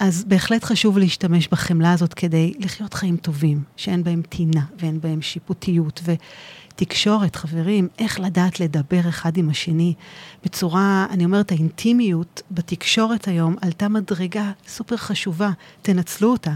אז 0.04 0.24
בהחלט 0.28 0.64
חשוב 0.64 0.98
להשתמש 0.98 1.48
בחמלה 1.48 1.94
הזאת 1.94 2.14
כדי 2.14 2.54
לחיות 2.60 2.94
חיים 2.94 3.18
טובים, 3.18 3.64
שאין 3.76 4.04
בהם 4.04 4.22
טינה 4.30 4.62
ואין 4.80 5.02
בהם 5.02 5.22
שיפוטיות. 5.22 6.02
ו... 6.04 6.14
תקשורת, 6.76 7.36
חברים, 7.36 7.88
איך 8.00 8.20
לדעת 8.20 8.60
לדבר 8.60 9.10
אחד 9.10 9.38
עם 9.38 9.50
השני 9.50 9.94
בצורה, 10.44 11.06
אני 11.10 11.26
אומרת, 11.26 11.52
האינטימיות 11.52 12.42
בתקשורת 12.52 13.28
היום 13.28 13.56
עלתה 13.62 13.90
מדרגה 13.90 14.52
סופר 14.68 14.98
חשובה, 14.98 15.52
תנצלו 15.82 16.32
אותה, 16.32 16.54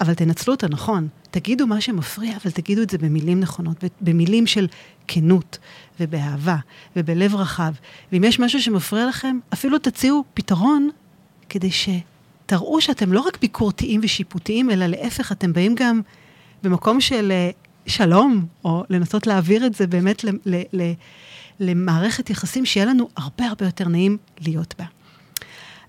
אבל 0.00 0.14
תנצלו 0.14 0.54
אותה 0.54 0.68
נכון. 0.68 1.08
תגידו 1.30 1.66
מה 1.66 1.80
שמפריע, 1.80 2.36
אבל 2.42 2.50
תגידו 2.50 2.82
את 2.82 2.90
זה 2.90 2.98
במילים 2.98 3.40
נכונות, 3.40 3.84
במילים 4.00 4.46
של 4.46 4.66
כנות 5.08 5.58
ובאהבה 6.00 6.56
ובלב 6.96 7.34
רחב. 7.34 7.72
ואם 8.12 8.24
יש 8.24 8.40
משהו 8.40 8.62
שמפריע 8.62 9.06
לכם, 9.06 9.38
אפילו 9.52 9.78
תציעו 9.78 10.24
פתרון 10.34 10.90
כדי 11.48 11.70
שתראו 12.50 12.80
שאתם 12.80 13.12
לא 13.12 13.20
רק 13.20 13.38
ביקורתיים 13.40 14.00
ושיפוטיים, 14.04 14.70
אלא 14.70 14.86
להפך, 14.86 15.32
אתם 15.32 15.52
באים 15.52 15.74
גם 15.74 16.00
במקום 16.62 17.00
של 17.00 17.32
אה, 17.32 17.50
שלום, 17.86 18.46
או 18.64 18.84
לנסות 18.90 19.26
להעביר 19.26 19.66
את 19.66 19.74
זה 19.74 19.86
באמת 19.86 20.24
ל, 20.24 20.28
ל, 20.46 20.62
ל, 20.72 20.92
למערכת 21.60 22.30
יחסים 22.30 22.66
שיהיה 22.66 22.86
לנו 22.86 23.08
הרבה 23.16 23.46
הרבה 23.46 23.64
יותר 23.64 23.88
נעים 23.88 24.16
להיות 24.40 24.74
בה. 24.78 24.84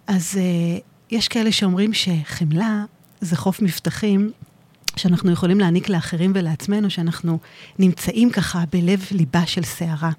אז 0.08 0.34
uh, 0.34 0.82
יש 1.12 1.28
כאלה 1.28 1.52
שאומרים 1.52 1.94
שחמלה 1.94 2.84
זה 3.22 3.36
חוף 3.36 3.62
מבטחים 3.62 4.32
שאנחנו 4.96 5.32
יכולים 5.32 5.60
להעניק 5.60 5.90
לאחרים 5.90 6.32
ולעצמנו, 6.36 6.90
שאנחנו 6.90 7.40
נמצאים 7.80 8.30
ככה 8.30 8.64
בלב 8.72 9.06
ליבה 9.12 9.46
של 9.46 9.64
סערה. 9.64 10.12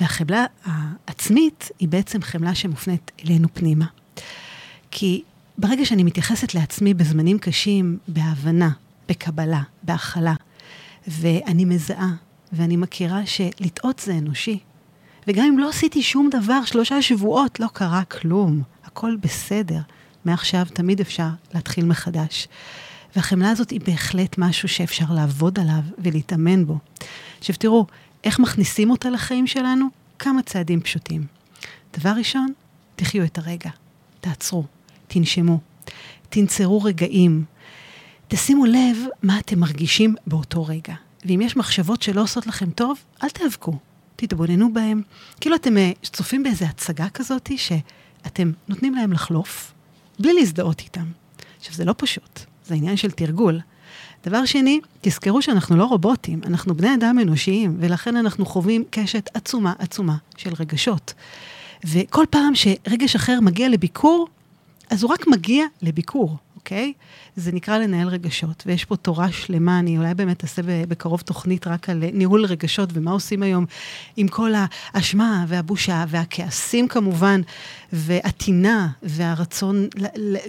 והחמלה 0.00 0.44
העצמית 0.64 1.68
היא 1.78 1.88
בעצם 1.88 2.22
חמלה 2.22 2.54
שמופנית 2.54 3.10
אלינו 3.24 3.48
פנימה. 3.54 3.86
כי 4.90 5.22
ברגע 5.58 5.84
שאני 5.84 6.02
מתייחסת 6.02 6.54
לעצמי 6.54 6.94
בזמנים 6.94 7.38
קשים, 7.38 7.98
בהבנה, 8.08 8.70
בקבלה, 9.08 9.62
בהכלה, 9.82 10.34
ואני 11.06 11.64
מזהה, 11.64 12.14
ואני 12.52 12.76
מכירה 12.76 13.26
שלטעות 13.26 13.98
זה 13.98 14.12
אנושי. 14.12 14.58
וגם 15.26 15.44
אם 15.44 15.58
לא 15.58 15.68
עשיתי 15.68 16.02
שום 16.02 16.30
דבר, 16.30 16.64
שלושה 16.64 17.02
שבועות, 17.02 17.60
לא 17.60 17.66
קרה 17.72 18.04
כלום. 18.04 18.62
הכל 18.84 19.16
בסדר. 19.20 19.80
מעכשיו 20.24 20.66
תמיד 20.72 21.00
אפשר 21.00 21.28
להתחיל 21.54 21.84
מחדש. 21.84 22.48
והחמלה 23.16 23.50
הזאת 23.50 23.70
היא 23.70 23.80
בהחלט 23.86 24.38
משהו 24.38 24.68
שאפשר 24.68 25.06
לעבוד 25.10 25.58
עליו 25.58 25.82
ולהתאמן 25.98 26.66
בו. 26.66 26.78
עכשיו 27.38 27.56
תראו, 27.56 27.86
איך 28.24 28.38
מכניסים 28.38 28.90
אותה 28.90 29.10
לחיים 29.10 29.46
שלנו? 29.46 29.86
כמה 30.18 30.42
צעדים 30.42 30.80
פשוטים. 30.80 31.26
דבר 31.98 32.10
ראשון, 32.10 32.52
תחיו 32.96 33.24
את 33.24 33.38
הרגע. 33.38 33.70
תעצרו, 34.20 34.64
תנשמו, 35.08 35.60
תנצרו 36.28 36.82
רגעים, 36.82 37.44
תשימו 38.28 38.66
לב 38.66 38.96
מה 39.22 39.38
אתם 39.38 39.58
מרגישים 39.58 40.14
באותו 40.26 40.64
רגע. 40.64 40.94
ואם 41.24 41.40
יש 41.40 41.56
מחשבות 41.56 42.02
שלא 42.02 42.22
עושות 42.22 42.46
לכם 42.46 42.70
טוב, 42.70 42.98
אל 43.22 43.28
תיאבקו, 43.28 43.78
תתבוננו 44.16 44.72
בהם. 44.72 45.02
כאילו 45.40 45.56
אתם 45.56 45.76
אה, 45.76 45.92
צופים 46.02 46.42
באיזו 46.42 46.64
הצגה 46.64 47.08
כזאת 47.08 47.50
שאתם 47.56 48.52
נותנים 48.68 48.94
להם 48.94 49.12
לחלוף, 49.12 49.72
בלי 50.18 50.32
להזדהות 50.32 50.80
איתם. 50.80 51.06
עכשיו, 51.58 51.74
זה 51.74 51.84
לא 51.84 51.94
פשוט, 51.96 52.40
זה 52.66 52.74
עניין 52.74 52.96
של 52.96 53.10
תרגול. 53.10 53.60
דבר 54.26 54.44
שני, 54.44 54.80
תזכרו 55.00 55.42
שאנחנו 55.42 55.76
לא 55.76 55.84
רובוטים, 55.84 56.40
אנחנו 56.46 56.74
בני 56.74 56.94
אדם 56.94 57.18
אנושיים, 57.22 57.76
ולכן 57.80 58.16
אנחנו 58.16 58.46
חווים 58.46 58.84
קשת 58.90 59.30
עצומה 59.34 59.72
עצומה 59.78 60.16
של 60.36 60.50
רגשות. 60.60 61.14
וכל 61.84 62.24
פעם 62.30 62.54
שרגש 62.54 63.16
אחר 63.16 63.40
מגיע 63.40 63.68
לביקור, 63.68 64.28
אז 64.90 65.02
הוא 65.02 65.12
רק 65.12 65.26
מגיע 65.26 65.64
לביקור. 65.82 66.36
אוקיי? 66.68 66.92
זה 67.36 67.52
נקרא 67.52 67.78
לנהל 67.78 68.08
רגשות, 68.08 68.62
ויש 68.66 68.84
פה 68.84 68.96
תורה 68.96 69.32
שלמה, 69.32 69.78
אני 69.78 69.98
אולי 69.98 70.14
באמת 70.14 70.44
אעשה 70.44 70.62
בקרוב 70.64 71.20
תוכנית 71.20 71.66
רק 71.66 71.88
על 71.88 72.04
ניהול 72.12 72.44
רגשות 72.44 72.90
ומה 72.92 73.10
עושים 73.10 73.42
היום 73.42 73.66
עם 74.16 74.28
כל 74.28 74.52
האשמה 74.94 75.44
והבושה 75.48 76.04
והכעסים 76.08 76.88
כמובן, 76.88 77.40
והטינה 77.92 78.88
והרצון, 79.02 79.88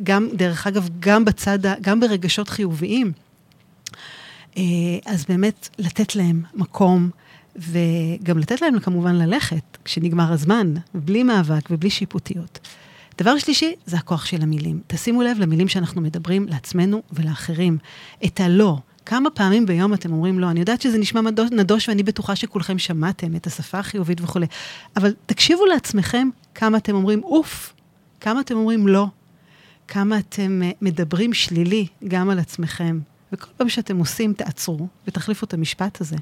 גם, 0.04 0.28
דרך 0.34 0.68
אגב, 0.68 0.90
גם 1.00 1.26
בצד, 1.26 1.60
גם 1.82 2.00
ברגשות 2.00 2.50
חיוביים. 2.50 3.12
אה, 4.58 4.64
אז 5.06 5.26
באמת 5.30 5.70
לתת 5.78 6.16
להם 6.16 6.44
מקום. 6.54 7.10
וגם 7.56 8.38
לתת 8.38 8.62
להם 8.62 8.80
כמובן 8.80 9.16
ללכת 9.16 9.78
כשנגמר 9.86 10.34
הזמן, 10.34 10.74
בלי 10.94 11.24
מאבק 11.24 11.70
ובלי 11.72 11.90
שיפוטיות. 11.90 12.60
דבר 13.20 13.38
שלישי, 13.38 13.74
זה 13.86 13.98
הכוח 13.98 14.26
של 14.26 14.42
המילים. 14.42 14.82
תשימו 14.88 15.22
לב 15.22 15.38
למילים 15.40 15.68
שאנחנו 15.68 16.02
מדברים 16.02 16.48
לעצמנו 16.48 17.02
ולאחרים. 17.12 17.78
את 18.26 18.40
הלא. 18.40 18.78
כמה 19.06 19.30
פעמים 19.30 19.66
ביום 19.66 19.94
אתם 19.94 20.14
אומרים 20.14 20.40
לא? 20.40 20.50
אני 20.50 20.60
יודעת 20.60 20.82
שזה 20.82 20.98
נשמע 20.98 21.22
נדוש 21.52 21.90
ואני 21.90 22.04
בטוחה 22.04 22.36
שכולכם 22.36 22.80
שמעתם 22.80 23.36
את 23.36 23.48
השפה 23.48 23.80
החיובית 23.80 24.22
וכולי, 24.22 24.46
אבל 24.98 25.14
תקשיבו 25.26 25.66
לעצמכם 25.66 26.30
כמה 26.56 26.78
אתם 26.78 26.96
אומרים 26.96 27.24
אוף, 27.24 27.74
כמה 28.20 28.42
אתם 28.42 28.56
אומרים 28.56 28.88
לא, 28.88 29.08
כמה 29.88 30.18
אתם 30.18 30.62
אה, 30.64 30.72
מדברים 30.82 31.34
שלילי 31.34 31.88
גם 32.08 32.30
על 32.30 32.40
עצמכם. 32.40 33.00
וכל 33.34 33.50
פעם 33.58 33.70
שאתם 33.70 33.98
עושים, 33.98 34.34
תעצרו 34.34 34.88
ותחליפו 35.08 35.46
את 35.46 35.54
המשפט 35.54 36.02
הזה. 36.02 36.16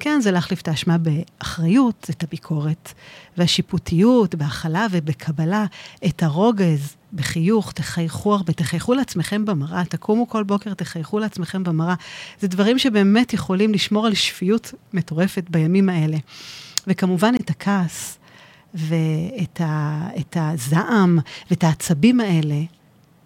כן, 0.00 0.20
זה 0.20 0.30
להחליף 0.30 0.60
את 0.60 0.68
האשמה 0.68 0.96
באחריות, 0.98 2.06
את 2.10 2.22
הביקורת, 2.22 2.92
והשיפוטיות, 3.36 4.34
בהכלה 4.34 4.86
ובקבלה, 4.90 5.64
את 6.06 6.22
הרוגז, 6.22 6.96
בחיוך, 7.12 7.72
תחייכו 7.72 8.34
הרבה, 8.34 8.52
תחייכו 8.52 8.94
לעצמכם 8.94 9.44
במראה, 9.44 9.84
תקומו 9.84 10.28
כל 10.28 10.42
בוקר, 10.42 10.74
תחייכו 10.74 11.18
לעצמכם 11.18 11.64
במראה. 11.64 11.94
זה 12.40 12.48
דברים 12.48 12.78
שבאמת 12.78 13.32
יכולים 13.32 13.72
לשמור 13.72 14.06
על 14.06 14.14
שפיות 14.14 14.74
מטורפת 14.92 15.44
בימים 15.50 15.88
האלה. 15.88 16.16
וכמובן 16.86 17.34
את 17.40 17.50
הכעס, 17.50 18.18
ואת 18.74 19.60
ה, 19.60 20.50
הזעם, 20.52 21.18
ואת 21.50 21.64
העצבים 21.64 22.20
האלה, 22.20 22.62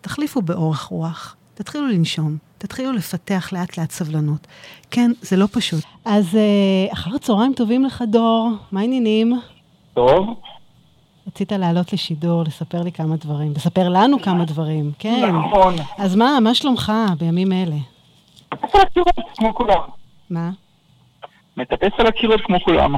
תחליפו 0.00 0.42
באורך 0.42 0.82
רוח. 0.82 1.36
תתחילו 1.54 1.88
לנשום, 1.88 2.36
תתחילו 2.62 2.92
לפתח 2.92 3.52
לאט 3.52 3.78
לאט 3.78 3.90
סבלנות. 3.90 4.46
כן, 4.90 5.10
זה 5.20 5.36
לא 5.36 5.46
פשוט. 5.52 5.84
אז 6.04 6.36
אה, 6.36 6.92
אחר 6.92 7.18
צהריים 7.18 7.52
טובים 7.56 7.84
לך, 7.84 8.04
דור, 8.10 8.50
מה 8.72 8.80
העניינים? 8.80 9.40
טוב. 9.94 10.26
רצית 11.26 11.52
לעלות 11.52 11.92
לשידור, 11.92 12.42
לספר 12.42 12.82
לי 12.82 12.92
כמה 12.92 13.16
דברים, 13.16 13.52
לספר 13.56 13.88
לנו 13.88 14.22
כמה 14.22 14.44
דברים, 14.44 14.92
כן. 14.98 15.34
נכון. 15.34 15.74
אז 15.98 16.16
מה, 16.16 16.38
מה 16.40 16.54
שלומך 16.54 16.92
בימים 17.18 17.52
אלה? 17.52 17.76
מטפס 18.52 18.74
על 18.74 18.80
הקירות 18.80 19.14
כמו 19.36 19.54
כולם. 19.54 19.80
מה? 20.30 20.50
מטפס 21.56 21.92
על 21.98 22.06
הקירות 22.06 22.40
כמו 22.40 22.60
כולם. 22.64 22.94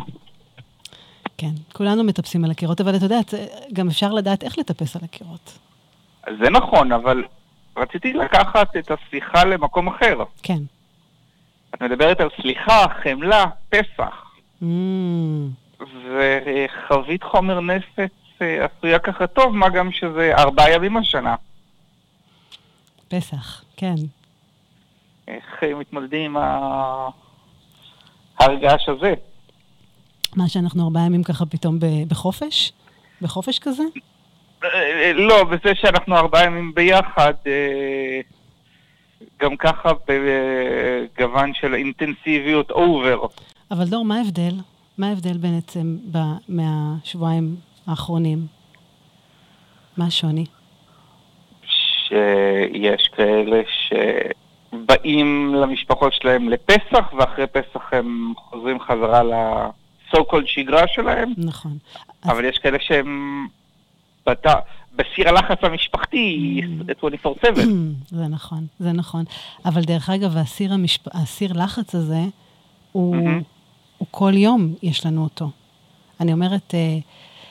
כן, 1.39 1.53
כולנו 1.73 2.05
מטפסים 2.05 2.45
על 2.45 2.51
הקירות, 2.51 2.81
אבל 2.81 2.97
אתה 2.97 3.05
יודע, 3.05 3.19
גם 3.73 3.89
אפשר 3.89 4.13
לדעת 4.13 4.43
איך 4.45 4.59
לטפס 4.59 4.97
על 4.97 5.03
הקירות. 5.05 5.59
זה 6.27 6.51
נכון, 6.51 6.93
אבל 6.93 7.23
רציתי 7.77 8.13
לקחת 8.13 8.77
את 8.77 8.91
השיחה 8.91 9.45
למקום 9.45 9.89
אחר. 9.89 10.19
כן. 10.43 10.59
את 11.75 11.83
מדברת 11.83 12.21
על 12.21 12.29
סליחה, 12.41 12.87
חמלה, 13.03 13.45
פסח. 13.69 14.25
Mm. 14.63 14.67
וחבית 15.81 17.23
חומר 17.23 17.61
נפץ 17.61 18.11
אה, 18.43 18.67
עשויה 18.67 18.99
ככה 18.99 19.27
טוב, 19.27 19.57
מה 19.57 19.69
גם 19.69 19.93
שזה 19.93 20.33
ארבעה 20.39 20.73
ימים 20.73 20.97
השנה. 20.97 21.35
פסח, 23.09 23.65
כן. 23.77 23.95
איך 25.29 25.63
מתמודדים 25.79 26.37
עם 26.37 26.43
ההרגש 28.41 28.89
הזה? 28.89 29.15
מה 30.37 30.49
שאנחנו 30.49 30.85
ארבעה 30.85 31.07
ימים 31.07 31.23
ככה 31.23 31.47
פתאום 31.47 31.79
בחופש? 32.09 32.73
בחופש 33.23 33.59
כזה? 33.59 33.83
אה, 34.75 35.13
לא, 35.13 35.45
בזה 35.45 35.75
שאנחנו 35.75 36.17
ארבעה 36.17 36.45
ימים 36.45 36.75
ביחד, 36.75 37.33
אה, 37.47 38.21
גם 39.41 39.57
ככה 39.57 39.91
בגוון 40.09 41.55
של 41.55 41.75
אינטנסיביות 41.75 42.71
אובר. 42.71 43.27
אבל 43.71 43.85
דור, 43.85 44.05
מה 44.05 44.17
ההבדל? 44.17 44.55
מה 44.99 45.09
ההבדל 45.09 45.37
בעצם 45.39 45.97
מהשבועיים 46.49 47.57
האחרונים? 47.87 48.47
מה 49.97 50.07
השוני? 50.07 50.45
שיש 52.09 53.09
כאלה 53.17 53.63
שבאים 54.73 55.55
למשפחות 55.55 56.13
שלהם 56.13 56.49
לפסח, 56.49 57.13
ואחרי 57.19 57.47
פסח 57.47 57.93
הם 57.93 58.33
חוזרים 58.37 58.81
חזרה 58.81 59.23
ל-so 59.23 60.19
called 60.19 60.47
שגרה 60.47 60.89
שלהם. 60.89 61.33
נכון. 61.37 61.79
אבל 62.25 62.47
אז... 62.47 62.53
יש 62.53 62.59
כאלה 62.59 62.79
שהם 62.81 63.47
בת... 64.27 64.47
בסיר 64.97 65.29
הלחץ 65.29 65.59
המשפחתי, 65.63 66.61
24/7. 66.89 67.61
זה 68.19 68.27
נכון, 68.31 68.67
זה 68.79 68.93
נכון. 68.93 69.25
אבל 69.65 69.83
דרך 69.83 70.11
אגב, 70.11 70.37
הסיר, 70.37 70.73
המשפ... 70.73 71.09
הסיר 71.13 71.53
לחץ 71.53 71.95
הזה, 71.95 72.21
הוא, 72.93 73.17
הוא 73.99 74.09
כל 74.11 74.33
יום 74.35 74.75
יש 74.83 75.07
לנו 75.07 75.23
אותו. 75.23 75.51
אני 76.21 76.33
אומרת... 76.33 76.75
אה, 76.75 76.99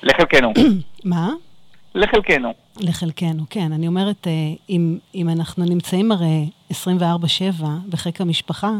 לחלקנו. 0.03 0.53
מה? 1.05 1.29
לחלקנו. 1.95 2.53
לחלקנו, 2.79 3.43
כן. 3.49 3.71
אני 3.71 3.87
אומרת, 3.87 4.27
אה, 4.27 4.31
אם, 4.69 4.97
אם 5.15 5.29
אנחנו 5.29 5.65
נמצאים 5.65 6.11
הרי 6.11 6.49
24-7 6.71 6.75
בחיק 7.89 8.21
המשפחה, 8.21 8.71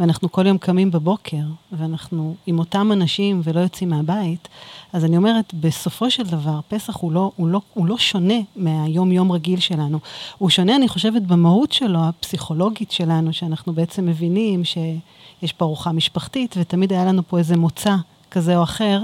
ואנחנו 0.00 0.32
כל 0.32 0.46
יום 0.46 0.58
קמים 0.58 0.90
בבוקר, 0.90 1.42
ואנחנו 1.72 2.34
עם 2.46 2.58
אותם 2.58 2.92
אנשים 2.92 3.40
ולא 3.44 3.60
יוצאים 3.60 3.88
מהבית, 3.90 4.48
אז 4.92 5.04
אני 5.04 5.16
אומרת, 5.16 5.54
בסופו 5.54 6.10
של 6.10 6.22
דבר, 6.22 6.60
פסח 6.68 6.96
הוא 6.96 7.12
לא, 7.12 7.30
הוא 7.36 7.48
לא, 7.48 7.60
הוא 7.74 7.86
לא 7.86 7.98
שונה 7.98 8.34
מהיום-יום 8.56 9.32
רגיל 9.32 9.60
שלנו. 9.60 9.98
הוא 10.38 10.50
שונה, 10.50 10.76
אני 10.76 10.88
חושבת, 10.88 11.22
במהות 11.22 11.72
שלו, 11.72 11.98
הפסיכולוגית 11.98 12.90
שלנו, 12.90 13.32
שאנחנו 13.32 13.72
בעצם 13.72 14.06
מבינים 14.06 14.64
שיש 14.64 15.52
פה 15.52 15.64
ארוחה 15.64 15.92
משפחתית, 15.92 16.54
ותמיד 16.58 16.92
היה 16.92 17.04
לנו 17.04 17.22
פה 17.28 17.38
איזה 17.38 17.56
מוצא 17.56 17.94
כזה 18.30 18.56
או 18.56 18.62
אחר 18.62 19.00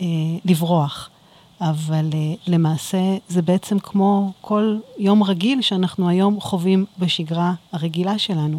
אה, 0.00 0.06
לברוח. 0.44 1.10
אבל 1.62 2.10
uh, 2.12 2.14
למעשה 2.46 2.98
זה 3.28 3.42
בעצם 3.42 3.78
כמו 3.78 4.32
כל 4.40 4.76
יום 4.98 5.22
רגיל 5.22 5.60
שאנחנו 5.60 6.08
היום 6.08 6.40
חווים 6.40 6.84
בשגרה 6.98 7.52
הרגילה 7.72 8.18
שלנו. 8.18 8.58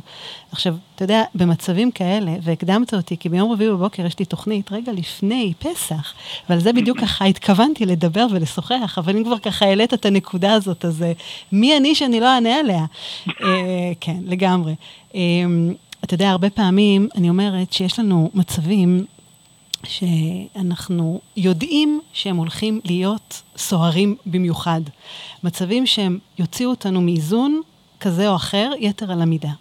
עכשיו, 0.51 0.75
אתה 0.95 1.03
יודע, 1.03 1.23
במצבים 1.35 1.91
כאלה, 1.91 2.31
והקדמת 2.41 2.93
אותי, 2.93 3.17
כי 3.17 3.29
ביום 3.29 3.51
רביעי 3.51 3.69
בבוקר 3.69 4.05
יש 4.05 4.19
לי 4.19 4.25
תוכנית 4.25 4.71
רגע 4.71 4.91
לפני 4.91 5.53
פסח, 5.59 6.13
ועל 6.49 6.59
זה 6.59 6.73
בדיוק 6.73 6.99
ככה 6.99 7.25
התכוונתי 7.25 7.85
לדבר 7.85 8.25
ולשוחח, 8.31 8.95
אבל 8.97 9.17
אם 9.17 9.23
כבר 9.23 9.37
ככה 9.37 9.65
העלית 9.65 9.93
את 9.93 10.05
הנקודה 10.05 10.53
הזאת, 10.53 10.85
אז 10.85 11.01
uh, 11.01 11.05
מי 11.51 11.77
אני 11.77 11.95
שאני 11.95 12.19
לא 12.19 12.35
אענה 12.35 12.55
עליה? 12.55 12.85
uh, 13.27 13.31
כן, 13.99 14.17
לגמרי. 14.25 14.75
Uh, 15.11 15.15
אתה 16.03 16.13
יודע, 16.13 16.29
הרבה 16.29 16.49
פעמים 16.49 17.07
אני 17.15 17.29
אומרת 17.29 17.73
שיש 17.73 17.99
לנו 17.99 18.29
מצבים 18.33 19.05
שאנחנו 19.85 21.21
יודעים 21.37 22.01
שהם 22.13 22.37
הולכים 22.37 22.81
להיות 22.85 23.41
סוערים 23.57 24.15
במיוחד. 24.25 24.81
מצבים 25.43 25.85
שהם 25.85 26.19
יוציאו 26.39 26.69
אותנו 26.69 27.01
מאיזון 27.01 27.61
כזה 27.99 28.29
או 28.29 28.35
אחר, 28.35 28.71
יתר 28.79 29.11
על 29.11 29.21
המידה. 29.21 29.51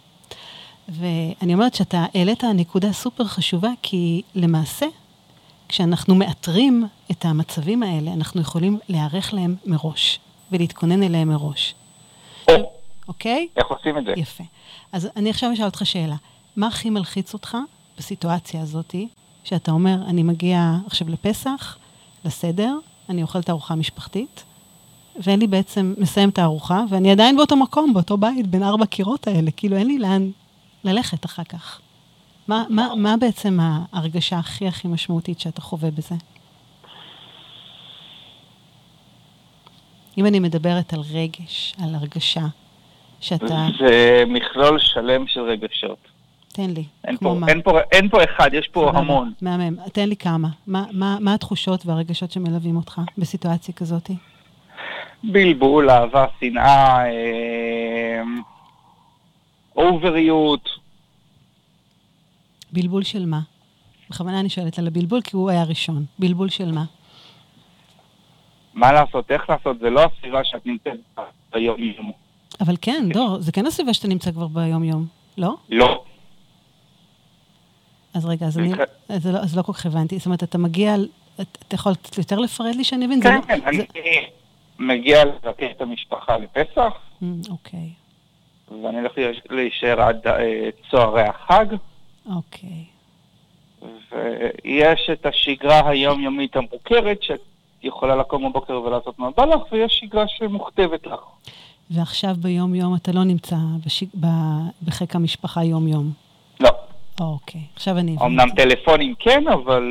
ואני 0.89 1.53
אומרת 1.53 1.73
שאתה 1.73 2.05
העלית 2.13 2.43
נקודה 2.43 2.93
סופר 2.93 3.23
חשובה, 3.23 3.69
כי 3.81 4.21
למעשה, 4.35 4.85
כשאנחנו 5.69 6.15
מאתרים 6.15 6.87
את 7.11 7.25
המצבים 7.25 7.83
האלה, 7.83 8.13
אנחנו 8.13 8.41
יכולים 8.41 8.79
להיערך 8.89 9.33
להם 9.33 9.55
מראש, 9.65 10.19
ולהתכונן 10.51 11.03
אליהם 11.03 11.29
מראש. 11.29 11.75
אוקיי? 13.07 13.47
איך 13.57 13.67
עושים 13.67 13.97
את 13.97 14.03
זה? 14.05 14.13
יפה. 14.17 14.43
אז 14.91 15.09
אני 15.15 15.29
עכשיו 15.29 15.53
אשאל 15.53 15.65
אותך 15.65 15.85
שאלה. 15.85 16.15
מה 16.55 16.67
הכי 16.67 16.89
מלחיץ 16.89 17.33
אותך 17.33 17.57
בסיטואציה 17.97 18.61
הזאתי, 18.61 19.07
שאתה 19.43 19.71
אומר, 19.71 19.95
אני 20.07 20.23
מגיע 20.23 20.77
עכשיו 20.85 21.09
לפסח, 21.09 21.77
לסדר, 22.25 22.77
אני 23.09 23.21
אוכלת 23.21 23.49
ארוחה 23.49 23.75
משפחתית, 23.75 24.43
ואין 25.15 25.39
לי 25.39 25.47
בעצם, 25.47 25.93
מסיים 25.97 26.29
את 26.29 26.39
הארוחה, 26.39 26.83
ואני 26.89 27.11
עדיין 27.11 27.37
באותו 27.37 27.55
מקום, 27.55 27.93
באותו 27.93 28.17
בית, 28.17 28.47
בין 28.47 28.63
ארבע 28.63 28.85
קירות 28.85 29.27
האלה, 29.27 29.51
כאילו 29.51 29.77
אין 29.77 29.87
לי 29.87 29.99
לאן 29.99 30.29
ללכת 30.83 31.25
אחר 31.25 31.43
כך. 31.43 31.81
מה, 32.47 32.63
מה, 32.69 32.95
מה 32.97 33.17
בעצם 33.17 33.59
ההרגשה 33.61 34.37
הכי 34.39 34.67
הכי 34.67 34.87
משמעותית 34.87 35.39
שאתה 35.39 35.61
חווה 35.61 35.91
בזה? 35.91 36.15
אם 40.17 40.25
אני 40.25 40.39
מדברת 40.39 40.93
על 40.93 40.99
רגש, 41.13 41.75
על 41.83 41.95
הרגשה, 41.95 42.45
שאתה... 43.19 43.67
זה 43.79 44.23
מכלול 44.27 44.79
שלם 44.79 45.27
של 45.27 45.41
רגשות. 45.41 46.12
תן 46.53 46.69
לי, 46.69 46.83
אין 47.07 47.17
כמו 47.17 47.29
פה, 47.29 47.35
מה. 47.39 47.47
אין 47.47 47.61
פה, 47.61 47.79
אין 47.91 48.09
פה 48.09 48.23
אחד, 48.23 48.49
יש 48.53 48.67
פה 48.67 48.85
סבבה, 48.87 48.99
המון. 48.99 49.33
מהמם. 49.41 49.75
תן 49.93 50.09
לי 50.09 50.15
כמה. 50.15 50.47
מה, 50.67 50.85
מה, 50.91 51.17
מה 51.19 51.33
התחושות 51.33 51.85
והרגשות 51.85 52.31
שמלווים 52.31 52.75
אותך 52.75 53.01
בסיטואציה 53.17 53.73
כזאת? 53.73 54.09
בלבול, 55.23 55.89
אהבה, 55.89 56.25
שנאה, 56.39 57.05
אה, 57.05 58.21
אובריות. 59.75 60.69
בלבול 62.71 63.03
של 63.03 63.25
מה? 63.25 63.39
בכוונה 64.09 64.39
אני 64.39 64.49
שואלת 64.49 64.79
על 64.79 64.87
הבלבול, 64.87 65.21
כי 65.21 65.35
הוא 65.35 65.49
היה 65.49 65.63
ראשון. 65.63 66.05
בלבול 66.19 66.49
של 66.49 66.71
מה? 66.71 66.83
מה 68.73 68.91
לעשות, 68.91 69.31
איך 69.31 69.49
לעשות, 69.49 69.79
זה 69.79 69.89
לא 69.89 70.01
הסביבה 70.03 70.43
שאת 70.43 70.65
נמצאת 70.65 70.99
ביום-יום. 71.53 72.11
אבל 72.61 72.75
כן, 72.81 73.09
דור, 73.13 73.39
זה 73.39 73.51
כן 73.51 73.65
הסביבה 73.65 73.93
שאתה 73.93 74.07
נמצא 74.07 74.31
כבר 74.31 74.47
ביום-יום, 74.47 75.05
לא? 75.37 75.55
לא. 75.69 76.03
אז 78.13 78.25
רגע, 78.25 78.45
אז, 78.45 78.57
אני, 78.57 78.73
אז, 79.09 79.27
לא, 79.27 79.39
אז 79.39 79.57
לא 79.57 79.61
כל 79.61 79.73
כך 79.73 79.85
הבנתי. 79.85 80.17
זאת 80.17 80.25
אומרת, 80.25 80.43
אתה 80.43 80.57
מגיע, 80.57 80.95
אתה 81.67 81.75
יכול 81.75 81.93
יותר 82.17 82.39
לפרט 82.39 82.75
לי 82.75 82.83
שאני 82.83 83.07
מבין? 83.07 83.21
כן, 83.23 83.41
כן, 83.47 83.59
לא, 83.59 83.67
אני 83.67 83.77
זה... 83.77 83.83
מגיע 84.79 85.25
לבקר 85.25 85.67
את 85.71 85.81
המשפחה 85.81 86.37
לפסח. 86.37 86.93
Mm, 87.21 87.25
אוקיי. 87.51 87.89
ואני 88.83 88.97
הולך 88.97 89.11
להישאר 89.49 90.01
עד 90.01 90.27
אה, 90.27 90.69
צהרי 90.91 91.21
החג. 91.21 91.65
אוקיי. 92.35 92.85
ויש 93.81 95.09
את 95.13 95.25
השגרה 95.25 95.89
היומיומית 95.89 96.55
המוכרת, 96.55 97.23
שאת 97.23 97.39
יכולה 97.83 98.15
לקום 98.15 98.49
בבוקר 98.49 98.81
ולעשות 98.81 99.19
מה 99.19 99.29
בא 99.37 99.45
לך, 99.45 99.61
ויש 99.71 99.99
שגרה 99.99 100.27
שמוכתבת 100.27 101.07
לך. 101.07 101.19
ועכשיו 101.91 102.35
ביום-יום 102.37 102.95
אתה 102.95 103.11
לא 103.11 103.23
נמצא 103.23 103.55
בש... 103.85 104.03
בחיק 104.83 105.15
המשפחה 105.15 105.63
יום-יום. 105.63 106.22
אוקיי, 107.19 107.61
עכשיו 107.75 107.97
אני 107.97 108.11
מבינה. 108.11 108.25
אמנם 108.25 108.55
טלפונים 108.55 109.15
כן, 109.19 109.43
אבל... 109.47 109.83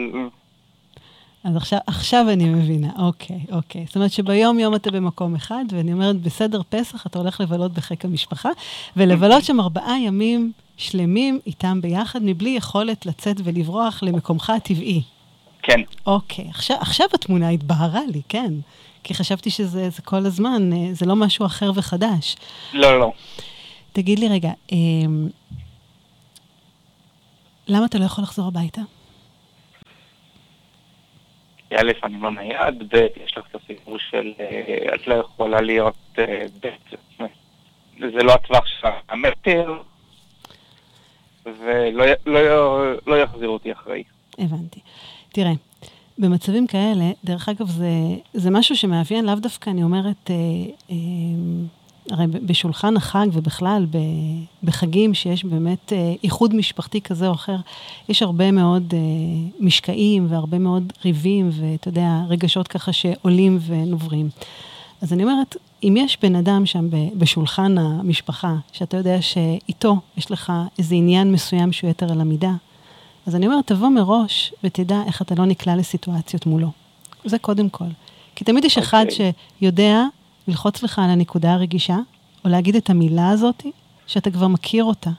אז 1.45 1.57
עכשיו, 1.57 1.79
עכשיו 1.87 2.27
אני 2.33 2.45
מבינה, 2.45 2.91
אוקיי, 2.99 3.41
אוקיי. 3.53 3.85
זאת 3.87 3.97
אומרת 3.97 4.13
שביום-יום 4.13 4.75
אתה 4.75 4.91
במקום 4.91 5.35
אחד, 5.35 5.65
ואני 5.73 5.93
אומרת, 5.93 6.17
בסדר 6.17 6.61
פסח 6.69 7.07
אתה 7.07 7.19
הולך 7.19 7.41
לבלות 7.41 7.73
בחיק 7.73 8.05
המשפחה, 8.05 8.49
ולבלות 8.97 9.45
שם 9.45 9.61
ארבעה 9.61 10.01
ימים 10.01 10.53
שלמים 10.77 11.39
איתם 11.47 11.81
ביחד, 11.81 12.21
מבלי 12.23 12.51
יכולת 12.51 13.07
לצאת 13.07 13.37
ולברוח 13.45 14.03
למקומך 14.03 14.51
הטבעי. 14.51 15.03
כן. 15.63 15.81
אוקיי, 16.07 16.45
עכשיו, 16.49 16.77
עכשיו 16.81 17.07
התמונה 17.15 17.49
התבהרה 17.49 18.01
לי, 18.13 18.21
כן. 18.29 18.55
כי 19.05 19.15
חשבתי 19.15 19.51
שזה 19.51 19.89
כל 20.05 20.27
הזמן, 20.27 20.73
אה, 20.73 20.89
זה 20.93 21.07
לא 21.07 21.17
משהו 21.17 21.47
אחר 21.47 21.71
וחדש. 21.75 22.37
לא, 22.73 23.01
לא. 23.01 23.13
תגיד 23.93 24.19
לי 24.19 24.29
רגע, 24.29 24.51
אמ, 24.73 25.29
למה 27.69 27.87
אתה 27.87 27.99
לא 27.99 28.05
יכול 28.05 28.25
לחזור 28.25 28.49
הביתה? 28.49 28.81
א', 31.77 31.93
אני 32.05 32.21
לא 32.21 32.31
נייד, 32.31 32.95
ב', 32.95 33.07
יש 33.25 33.39
לך 33.39 33.45
את 33.51 33.55
הסיפור 33.55 33.99
של 33.99 34.33
אה, 34.41 34.95
את 34.95 35.07
לא 35.07 35.15
יכולה 35.15 35.61
להיות 35.61 35.97
אה, 36.19 36.45
ב', 36.61 36.69
זה 37.99 38.23
לא 38.23 38.33
הטווח 38.33 38.67
של 38.67 38.89
המטר, 39.09 39.83
ולא 41.47 42.05
לא, 42.27 42.93
לא 43.07 43.23
יחזירו 43.23 43.55
אותי 43.55 43.73
אחרי. 43.73 44.03
הבנתי. 44.39 44.81
תראה, 45.33 45.53
במצבים 46.19 46.67
כאלה, 46.67 47.05
דרך 47.25 47.49
אגב, 47.49 47.67
זה, 47.67 47.91
זה 48.33 48.51
משהו 48.51 48.77
שמאפיין 48.77 49.25
לאו 49.25 49.35
דווקא, 49.35 49.71
אני 49.71 49.83
אומרת, 49.83 50.31
אה, 50.31 50.35
אה, 50.91 50.97
הרי 52.11 52.27
בשולחן 52.27 52.97
החג 52.97 53.27
ובכלל 53.33 53.87
בחגים 54.63 55.15
שיש 55.15 55.45
באמת 55.45 55.93
אה, 55.93 56.15
איחוד 56.25 56.55
משפחתי 56.55 57.01
כזה 57.01 57.29
או 57.29 57.33
אחר, 57.33 57.57
יש 58.09 58.23
הרבה 58.23 58.51
מאוד 58.51 58.95
אה, 58.95 58.99
משקעים 59.61 60.27
והרבה 60.31 60.59
מאוד 60.59 60.93
ריבים 61.05 61.51
ואתה 61.53 61.89
יודע, 61.89 62.21
רגשות 62.29 62.69
ככה 62.69 62.93
שעולים 62.93 63.59
ונוברים. 63.67 64.29
אז 65.03 65.13
אני 65.13 65.23
אומרת, 65.23 65.57
אם 65.83 65.95
יש 65.99 66.19
בן 66.23 66.37
אדם 66.37 66.67
שם 66.67 66.89
בשולחן 67.15 67.79
המשפחה, 67.79 68.55
שאתה 68.73 68.97
יודע 68.97 69.23
שאיתו 69.23 69.97
יש 70.17 70.31
לך 70.31 70.53
איזה 70.79 70.95
עניין 70.95 71.33
מסוים 71.33 71.73
שהוא 71.73 71.91
יתר 71.91 72.13
על 72.13 72.21
המידה, 72.21 72.53
אז 73.27 73.37
אני 73.37 73.47
אומרת, 73.47 73.67
תבוא 73.67 73.89
מראש 73.89 74.53
ותדע 74.65 75.03
איך 75.07 75.23
אתה 75.23 75.35
לא 75.35 75.45
נקלע 75.45 75.77
לסיטואציות 75.77 76.47
מולו. 76.47 76.69
זה 77.25 77.39
קודם 77.39 77.69
כל. 77.69 77.85
כי 78.35 78.45
תמיד 78.45 78.65
יש 78.65 78.79
אחד 78.79 79.05
אוקיי. 79.11 79.33
שיודע 79.61 80.03
ללחוץ 80.49 80.83
לך 80.83 80.99
על 80.99 81.11
הנקודה 81.11 81.53
הרגישה, 81.53 81.97
או 82.45 82.51
להגיד 82.51 82.77
את 82.77 82.91
המילה 82.91 83.31
הזאת, 83.31 83.67
שאתה 84.07 84.31
כבר 84.31 84.49
מכיר 84.49 84.85
אותה. 84.85 85.11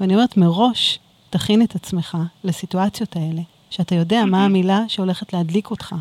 ואני 0.00 0.14
אומרת, 0.14 0.36
מראש, 0.36 0.98
תכין 1.30 1.62
את 1.62 1.74
עצמך 1.74 2.18
לסיטואציות 2.44 3.16
האלה, 3.16 3.42
שאתה 3.70 3.94
יודע 3.94 4.24
מה 4.24 4.44
המילה 4.44 4.84
שהולכת 4.88 5.32
להדליק 5.32 5.70
אותך, 5.70 5.94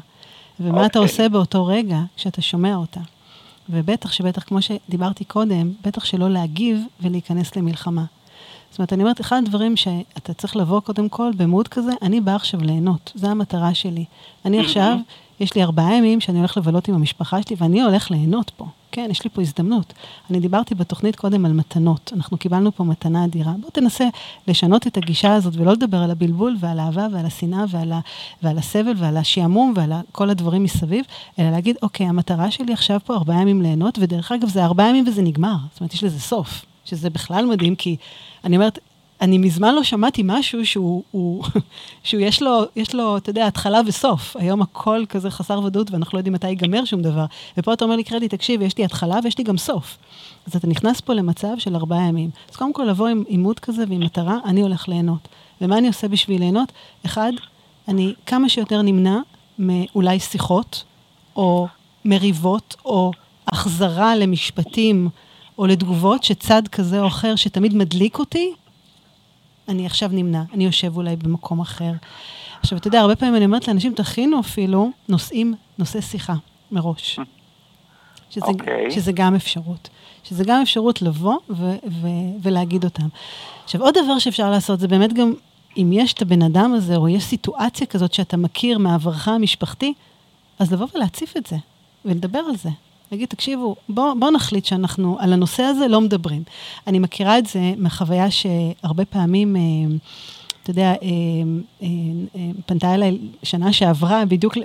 ומה 0.60 0.86
אתה 0.86 1.00
אוקיי. 1.00 1.12
עושה 1.12 1.30
באותו 1.30 1.66
רגע 1.66 2.00
כשאתה 2.16 2.42
שומע 2.42 2.76
אותה. 2.76 3.00
ובטח 3.70 4.12
שבטח, 4.12 4.44
כמו 4.44 4.62
שדיברתי 4.62 5.24
קודם, 5.24 5.72
בטח 5.84 6.06
שלא 6.06 6.30
להגיב 6.30 6.82
ולהיכנס 7.02 7.56
למלחמה. 7.56 8.06
זאת 8.70 8.80
אומרת, 8.80 8.94
אני 8.94 9.04
אומרת, 9.04 9.22
אחד 9.22 9.38
הדברים 9.46 9.76
שאתה 9.76 10.34
צריך 10.34 10.56
לבוא 10.56 10.80
קודם 10.80 11.10
כל 11.10 11.32
במוד 11.38 11.68
כזה, 11.68 11.92
אני 12.02 12.22
באה 12.22 12.36
עכשיו 12.36 12.62
ליהנות, 12.62 13.12
זו 13.16 13.28
המטרה 13.28 13.74
שלי. 13.74 14.06
אני 14.46 14.60
עכשיו, 14.60 14.98
יש 15.40 15.56
לי 15.56 15.64
ארבעה 15.64 15.96
ימים 15.96 16.20
שאני 16.20 16.40
הולך 16.40 16.58
לבלות 16.58 16.88
עם 16.88 16.96
המשפחה 16.96 17.42
שלי, 17.42 17.56
ואני 17.60 17.82
הולך 17.82 18.12
ליהנות 18.12 18.50
פה. 18.50 18.66
כן, 18.92 19.08
יש 19.12 19.24
לי 19.24 19.30
פה 19.30 19.42
הזדמנות. 19.42 19.94
אני 20.30 20.40
דיברתי 20.40 20.76
בתוכנית 20.76 21.16
קודם 21.16 21.46
על 21.46 21.54
מתנות. 21.54 22.12
אנחנו 22.16 22.38
קיבלנו 22.38 22.76
פה 22.76 22.84
מתנה 22.84 23.26
אדירה. 23.26 23.52
בוא 23.62 23.70
תנסה 23.70 24.08
לשנות 24.48 24.88
את 24.88 24.98
הגישה 24.98 25.34
הזאת 25.34 25.54
ולא 25.58 25.72
לדבר 25.72 25.98
על 25.98 26.12
הבלבול 26.12 26.56
ועל 26.60 26.80
האהבה 26.80 27.08
ועל 27.12 27.26
השנאה 27.26 27.66
ועל, 27.70 27.92
ה, 27.92 28.00
ועל 28.44 28.58
הסבל 28.58 28.94
ועל 28.98 29.18
השעמום 29.18 29.74
ועל 29.76 29.92
כל 30.12 30.30
הדברים 30.30 30.64
מסביב, 30.64 31.06
אלא 31.40 31.52
להגיד, 31.52 31.78
אוקיי, 31.82 32.08
המטרה 32.08 32.52
שלי 32.52 32.74
עכשיו 32.74 33.00
פה 33.06 33.14
ארבעה 33.14 33.42
ימים 33.42 33.62
ליהנות, 33.62 34.00
ודרך 34.02 34.32
אגב, 34.32 34.50
זה 34.50 34.64
ארבעה 34.64 34.90
ימים 34.90 35.06
וזה 35.08 35.22
נגמר. 35.22 35.56
זאת 35.72 35.80
אומרת, 35.80 35.94
יש 35.94 36.04
לזה 36.04 36.20
סוף, 36.20 36.66
שזה 36.86 37.10
בכלל 37.10 37.46
מדהים, 37.46 37.76
כי 37.76 37.96
אני 38.44 38.56
אומרת, 38.56 38.80
אני 39.22 39.38
מזמן 39.38 39.76
לא 39.76 39.84
שמעתי 39.84 40.22
משהו 40.26 40.66
שהוא, 40.66 41.04
הוא, 41.12 41.44
שהוא 42.04 42.22
יש 42.22 42.42
לו, 42.42 42.62
יש 42.76 42.96
לו, 42.96 43.18
אתה 43.18 43.30
יודע, 43.30 43.48
התחלה 43.48 43.82
וסוף. 43.86 44.36
היום 44.40 44.62
הכל 44.62 45.04
כזה 45.10 45.30
חסר 45.30 45.60
ודאות 45.60 45.92
ואנחנו 45.92 46.16
לא 46.16 46.20
יודעים 46.20 46.34
מתי 46.34 46.48
ייגמר 46.48 46.86
שום 46.86 47.02
דבר. 47.02 47.26
ופה 47.58 47.74
אתה 47.74 47.86
אומר 47.86 47.96
לי, 47.96 48.04
קרדיט, 48.04 48.34
תקשיב, 48.34 48.62
יש 48.62 48.78
לי 48.78 48.86
התחלה 48.86 49.20
ויש 49.24 49.38
לי 49.38 49.44
גם 49.44 49.58
סוף. 49.58 49.98
אז 50.48 50.56
אתה 50.56 50.68
נכנס 50.68 51.02
פה 51.02 51.14
למצב 51.14 51.54
של 51.58 51.76
ארבעה 51.76 52.08
ימים. 52.08 52.30
אז 52.52 52.56
קודם 52.56 52.74
כל 52.74 52.84
לבוא 52.84 53.08
עם 53.08 53.24
עימות 53.28 53.60
כזה 53.60 53.84
ועם 53.90 54.00
מטרה, 54.00 54.38
אני 54.46 54.62
הולך 54.62 54.88
ליהנות. 54.88 55.28
ומה 55.62 55.78
אני 55.78 55.88
עושה 55.88 56.08
בשביל 56.08 56.40
ליהנות? 56.40 56.72
אחד, 57.06 57.32
אני 57.88 58.14
כמה 58.26 58.50
שיותר 58.50 58.82
נמנע 58.82 59.18
מאולי 59.60 60.20
שיחות, 60.20 60.84
או 61.36 61.68
מריבות, 62.06 62.76
או 62.86 63.12
החזרה 63.48 64.16
למשפטים, 64.16 65.10
או 65.58 65.68
לתגובות 65.68 66.24
שצד 66.24 66.68
כזה 66.68 67.02
או 67.02 67.08
אחר 67.08 67.36
שתמיד 67.36 67.74
מדליק 67.76 68.20
אותי, 68.20 68.54
אני 69.68 69.86
עכשיו 69.86 70.10
נמנע, 70.14 70.44
אני 70.54 70.66
יושב 70.66 70.98
אולי 70.98 71.16
במקום 71.16 71.60
אחר. 71.60 71.92
עכשיו, 72.60 72.78
אתה 72.78 72.88
יודע, 72.88 73.00
הרבה 73.00 73.16
פעמים 73.16 73.36
אני 73.36 73.46
אומרת 73.46 73.68
לאנשים, 73.68 73.94
תכינו 73.94 74.40
אפילו 74.40 74.92
נושאים, 75.10 75.54
נושאי 75.78 76.02
שיחה 76.02 76.36
מראש. 76.72 77.20
שזה, 78.30 78.46
אוקיי. 78.46 78.92
שזה 78.92 79.12
גם 79.12 79.36
אפשרות. 79.36 79.90
שזה 80.24 80.44
גם 80.44 80.62
אפשרות 80.62 81.02
לבוא 81.02 81.38
ו- 81.50 81.76
ו- 81.88 82.08
ולהגיד 82.42 82.84
אותם. 82.84 83.08
עכשיו, 83.64 83.82
עוד 83.82 83.94
דבר 84.04 84.20
שאפשר 84.20 84.52
לעשות, 84.52 84.80
זה 84.80 84.88
באמת 84.88 85.14
גם, 85.14 85.34
אם 85.78 85.90
יש 85.94 86.14
את 86.14 86.22
הבן 86.22 86.42
אדם 86.42 86.74
הזה, 86.74 86.96
או 86.96 87.10
יש 87.10 87.24
סיטואציה 87.24 87.88
כזאת 87.88 88.14
שאתה 88.14 88.38
מכיר 88.38 88.78
מעברך 88.78 89.28
המשפחתי, 89.28 89.94
אז 90.60 90.74
לבוא 90.74 90.88
ולהציף 90.96 91.38
את 91.38 91.46
זה, 91.46 91.56
ולדבר 92.06 92.40
על 92.40 92.56
זה. 92.56 92.70
להגיד, 93.14 93.28
תקשיבו, 93.28 93.76
בואו 93.90 94.20
בוא 94.20 94.32
נחליט 94.32 94.66
שאנחנו 94.66 95.18
על 95.20 95.34
הנושא 95.34 95.64
הזה 95.64 95.88
לא 95.88 96.02
מדברים. 96.02 96.44
אני 96.88 97.00
מכירה 97.00 97.38
את 97.38 97.46
זה 97.46 97.74
מהחוויה 97.78 98.32
שהרבה 98.32 99.06
פעמים, 99.06 99.56
אה, 99.56 99.62
אתה 100.64 100.72
יודע, 100.72 100.94
אה, 100.94 100.98
אה, 101.84 101.88
פנתה 102.66 102.94
אליי 102.94 103.18
שנה 103.44 103.74
שעברה, 103.74 104.26
בדיוק 104.26 104.58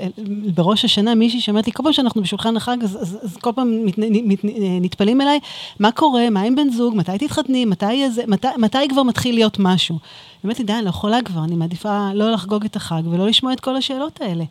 בראש 0.54 0.84
השנה, 0.84 1.14
מישהי 1.14 1.40
שאומרת 1.40 1.66
לי, 1.66 1.72
כל 1.72 1.82
פעם 1.82 1.92
שאנחנו 1.92 2.22
בשולחן 2.22 2.56
החג, 2.56 2.76
אז, 2.82 2.96
אז, 3.02 3.18
אז 3.22 3.36
כל 3.36 3.50
פעם 3.54 3.84
מת, 3.84 3.98
מת, 3.98 4.38
נטפלים 4.80 5.20
אליי, 5.20 5.38
מה 5.80 5.92
קורה, 5.92 6.30
מה 6.30 6.42
עם 6.42 6.56
בן 6.56 6.70
זוג, 6.70 6.96
מתי 6.96 7.18
תתחתני, 7.18 7.64
מתי, 7.64 8.10
זה, 8.10 8.22
מתי, 8.26 8.48
מתי 8.58 8.88
כבר 8.88 9.02
מתחיל 9.02 9.34
להיות 9.34 9.56
משהו. 9.58 9.98
באמת, 10.44 10.60
די, 10.60 10.72
אני 10.72 10.84
לא 10.84 10.88
יכולה 10.88 11.22
כבר, 11.24 11.44
אני 11.44 11.56
מעדיפה 11.56 12.10
לא 12.14 12.30
לחגוג 12.30 12.64
את 12.64 12.76
החג 12.76 13.02
ולא 13.10 13.26
לשמוע 13.26 13.52
את 13.52 13.60
כל 13.60 13.76
השאלות 13.76 14.20
האלה. 14.20 14.44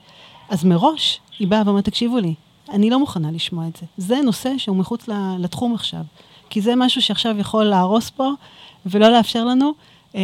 אז 0.49 0.63
מראש, 0.63 1.19
היא 1.39 1.47
באה 1.47 1.61
ואומרת, 1.65 1.85
תקשיבו 1.85 2.17
לי, 2.17 2.33
אני 2.69 2.89
לא 2.89 2.99
מוכנה 2.99 3.31
לשמוע 3.31 3.67
את 3.67 3.75
זה. 3.75 3.85
זה 3.97 4.21
נושא 4.21 4.57
שהוא 4.57 4.75
מחוץ 4.75 5.09
לתחום 5.39 5.73
עכשיו. 5.73 6.01
כי 6.49 6.61
זה 6.61 6.75
משהו 6.75 7.01
שעכשיו 7.01 7.39
יכול 7.39 7.63
להרוס 7.65 8.09
פה, 8.09 8.31
ולא 8.85 9.09
לאפשר 9.09 9.45
לנו 9.45 9.73
אה, 10.15 10.21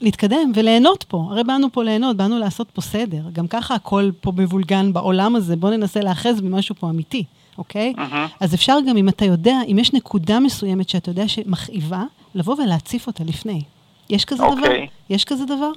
להתקדם 0.00 0.52
וליהנות 0.54 1.04
פה. 1.08 1.28
הרי 1.30 1.44
באנו 1.44 1.72
פה 1.72 1.84
ליהנות, 1.84 2.16
באנו 2.16 2.38
לעשות 2.38 2.70
פה 2.70 2.80
סדר. 2.80 3.22
גם 3.32 3.46
ככה 3.46 3.74
הכל 3.74 4.10
פה 4.20 4.32
מבולגן 4.36 4.92
בעולם 4.92 5.36
הזה, 5.36 5.56
בואו 5.56 5.76
ננסה 5.76 6.00
להאחז 6.00 6.40
במשהו 6.40 6.74
פה 6.74 6.90
אמיתי, 6.90 7.24
אוקיי? 7.58 7.94
מהמם. 7.96 8.26
אז 8.40 8.54
אפשר 8.54 8.76
גם, 8.88 8.96
אם 8.96 9.08
אתה 9.08 9.24
יודע, 9.24 9.56
אם 9.72 9.78
יש 9.78 9.92
נקודה 9.92 10.40
מסוימת 10.40 10.88
שאתה 10.88 11.10
יודע 11.10 11.28
שמכאיבה, 11.28 12.04
לבוא 12.34 12.56
ולהציף 12.62 13.06
אותה 13.06 13.24
לפני. 13.24 13.62
יש 14.10 14.24
כזה 14.24 14.42
דבר? 14.42 14.52
אוקיי. 14.52 14.86
יש 15.10 15.24
כזה 15.24 15.44
דבר? 15.44 15.70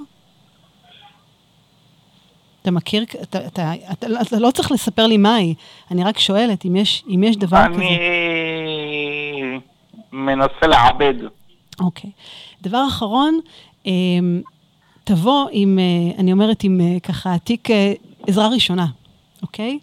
אתה 2.64 2.72
מכיר, 2.72 3.04
אתה, 3.22 3.48
אתה, 3.48 3.74
אתה, 3.92 4.08
אתה 4.22 4.40
לא 4.40 4.52
צריך 4.52 4.72
לספר 4.72 5.08
לי 5.08 5.18
מהי, 5.18 5.54
אני 5.92 6.04
רק 6.04 6.20
שואלת 6.20 6.66
אם 6.66 6.76
יש, 6.76 7.04
אם 7.10 7.24
יש 7.24 7.38
דבר 7.38 7.66
אני 7.66 7.76
כזה. 7.76 7.86
מנסה 10.12 10.68
לעבד. 10.68 11.14
אוקיי. 11.80 12.10
דבר 12.62 12.86
אחרון, 12.88 13.40
אמ, 13.86 14.42
תבוא 15.04 15.48
עם, 15.52 15.80
אה, 15.80 16.20
אני 16.20 16.32
אומרת, 16.32 16.64
עם 16.64 16.82
אה, 16.82 17.00
ככה 17.00 17.38
תיק 17.44 17.72
אה, 17.72 17.94
עזרה 18.28 18.48
ראשונה, 18.48 18.88
אוקיי? 19.42 19.80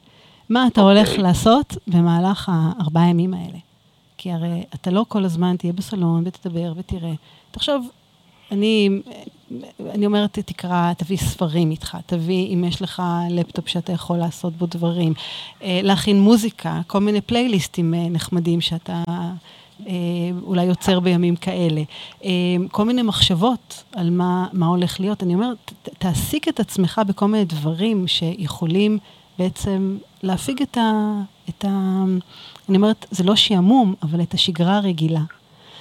מה 0.49 0.67
אתה 0.67 0.81
אוקיי. 0.81 0.97
הולך 0.97 1.19
לעשות 1.19 1.77
במהלך 1.87 2.51
הארבעה 2.53 3.09
ימים 3.09 3.35
האלה? 3.35 3.59
כי 4.17 4.33
הרי 4.33 4.63
אתה 4.75 4.91
לא 4.91 5.05
כל 5.09 5.25
הזמן 5.25 5.57
תהיה 5.57 5.73
בסלון 5.73 6.23
ותדבר 6.27 6.73
ותראה. 6.77 7.13
תחשוב, 7.51 7.89
אני, 8.53 8.89
אני 9.95 10.07
אומרת, 10.07 10.39
תקרא, 10.39 10.93
תביא 10.93 11.17
ספרים 11.17 11.71
איתך, 11.71 11.99
תביא, 12.07 12.55
אם 12.55 12.65
יש 12.65 12.83
לך 12.83 13.03
לפטופ 13.31 13.69
שאתה 13.69 13.93
יכול 13.93 14.17
לעשות 14.17 14.53
בו 14.53 14.67
דברים, 14.67 15.13
אה, 15.63 15.81
להכין 15.83 16.21
מוזיקה, 16.21 16.81
כל 16.87 16.99
מיני 16.99 17.21
פלייליסטים 17.21 17.95
אה, 17.95 18.09
נחמדים 18.11 18.61
שאתה 18.61 19.03
אה, 19.87 19.95
אולי 20.43 20.65
יוצר 20.65 21.01
בימים 21.01 21.37
כאלה, 21.37 21.83
כל 22.71 22.85
מיני 22.85 23.03
מחשבות 23.03 23.85
על 23.93 24.11
מה, 24.11 24.47
מה 24.53 24.67
הולך 24.67 25.01
להיות. 25.01 25.23
אני 25.23 25.35
אומרת, 25.35 25.73
תעסיק 25.83 26.49
את 26.49 26.61
עצמך 26.61 27.01
בכל 27.07 27.27
מיני 27.27 27.45
דברים 27.45 28.07
שיכולים 28.07 28.99
בעצם 29.39 29.99
להפיג 30.23 30.63
את 30.63 30.77
ה... 30.77 31.21
את 31.49 31.65
ה 31.65 31.69
אני 32.69 32.77
אומרת, 32.77 33.07
זה 33.11 33.25
לא 33.25 33.37
שעמום, 33.37 33.95
אבל 34.03 34.23
את 34.23 34.35
השגרה 34.35 34.77
הרגילה. 34.77 35.21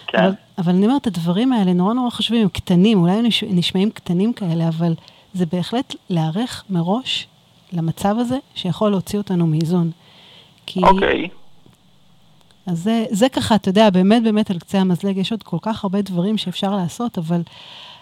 כן. 0.07 0.17
אבל, 0.17 0.31
אבל 0.59 0.73
אני 0.75 0.85
אומרת, 0.85 1.07
הדברים 1.07 1.53
האלה 1.53 1.73
נורא 1.73 1.93
נורא 1.93 2.09
חשובים, 2.09 2.41
הם 2.41 2.49
קטנים, 2.49 2.99
אולי 3.01 3.11
הם 3.11 3.25
נש- 3.25 3.43
נשמעים 3.43 3.91
קטנים 3.91 4.33
כאלה, 4.33 4.67
אבל 4.67 4.93
זה 5.33 5.45
בהחלט 5.45 5.95
להיערך 6.09 6.63
מראש 6.69 7.27
למצב 7.73 8.15
הזה 8.19 8.37
שיכול 8.55 8.89
להוציא 8.91 9.19
אותנו 9.19 9.47
מאיזון. 9.47 9.91
כי, 10.65 10.81
אוקיי. 10.83 11.27
אז 12.65 12.79
זה, 12.83 13.05
זה 13.09 13.29
ככה, 13.29 13.55
אתה 13.55 13.69
יודע, 13.69 13.89
באמת 13.89 14.23
באמת 14.23 14.51
על 14.51 14.59
קצה 14.59 14.79
המזלג, 14.79 15.17
יש 15.17 15.31
עוד 15.31 15.43
כל 15.43 15.57
כך 15.61 15.83
הרבה 15.83 16.01
דברים 16.01 16.37
שאפשר 16.37 16.75
לעשות, 16.75 17.17
אבל 17.17 17.41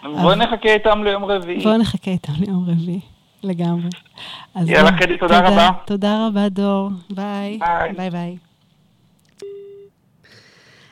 בואי 0.02 0.36
נחכה 0.36 0.68
איתם 0.74 1.04
ליום 1.04 1.24
רביעי. 1.24 1.62
בואו 1.62 1.76
נחכה 1.78 2.10
איתם 2.10 2.32
ליום 2.38 2.70
רביעי, 2.70 3.00
לגמרי. 3.42 3.88
אז 4.54 4.68
יאללה, 4.68 4.90
זהו. 4.90 4.98
קדי, 4.98 5.18
תודה 5.18 5.48
רבה. 5.48 5.70
תודה 5.86 6.26
רבה, 6.26 6.48
דור. 6.48 6.90
ביי. 7.10 7.58
ביי. 7.58 7.92
ביי 7.96 8.10
ביי. 8.10 8.36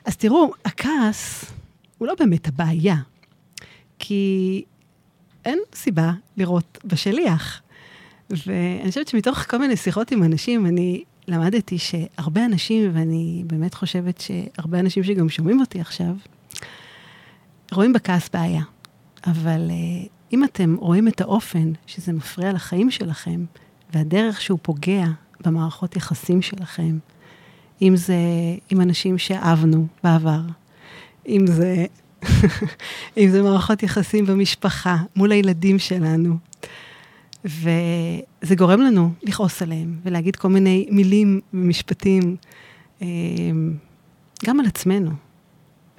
אז 0.04 0.16
תראו, 0.16 0.50
הכעס 0.64 1.52
הוא 1.98 2.08
לא 2.08 2.14
באמת 2.18 2.48
הבעיה, 2.48 2.96
כי 3.98 4.64
אין 5.44 5.58
סיבה 5.74 6.12
לירות 6.36 6.78
בשליח. 6.84 7.62
ואני 8.30 8.88
חושבת 8.88 9.08
שמתוך 9.08 9.38
כל 9.38 9.58
מיני 9.58 9.76
שיחות 9.76 10.10
עם 10.10 10.22
אנשים, 10.22 10.66
אני 10.66 11.04
למדתי 11.28 11.78
שהרבה 11.78 12.44
אנשים, 12.44 12.90
ואני 12.94 13.42
באמת 13.46 13.74
חושבת 13.74 14.20
שהרבה 14.20 14.80
אנשים 14.80 15.04
שגם 15.04 15.28
שומעים 15.28 15.60
אותי 15.60 15.80
עכשיו, 15.80 16.14
רואים 17.72 17.92
בכעס 17.92 18.28
בעיה. 18.32 18.62
אבל 19.26 19.70
uh, 19.70 20.08
אם 20.32 20.44
אתם 20.44 20.76
רואים 20.78 21.08
את 21.08 21.20
האופן 21.20 21.72
שזה 21.86 22.12
מפריע 22.12 22.52
לחיים 22.52 22.90
שלכם, 22.90 23.44
והדרך 23.94 24.40
שהוא 24.40 24.58
פוגע 24.62 25.04
במערכות 25.40 25.96
יחסים 25.96 26.42
שלכם, 26.42 26.98
אם 27.82 27.96
זה 27.96 28.16
עם 28.70 28.80
אנשים 28.80 29.18
שאהבנו 29.18 29.86
בעבר, 30.04 30.40
אם 31.28 31.46
זה, 31.46 31.86
אם 33.18 33.28
זה 33.30 33.42
מערכות 33.42 33.82
יחסים 33.82 34.26
במשפחה, 34.26 34.96
מול 35.16 35.32
הילדים 35.32 35.78
שלנו, 35.78 36.36
וזה 37.44 38.54
גורם 38.56 38.80
לנו 38.80 39.12
לכעוס 39.22 39.62
עליהם 39.62 39.96
ולהגיד 40.02 40.36
כל 40.36 40.48
מיני 40.48 40.86
מילים 40.90 41.40
ומשפטים, 41.54 42.36
אה, 43.02 43.06
גם 44.46 44.60
על 44.60 44.66
עצמנו 44.66 45.10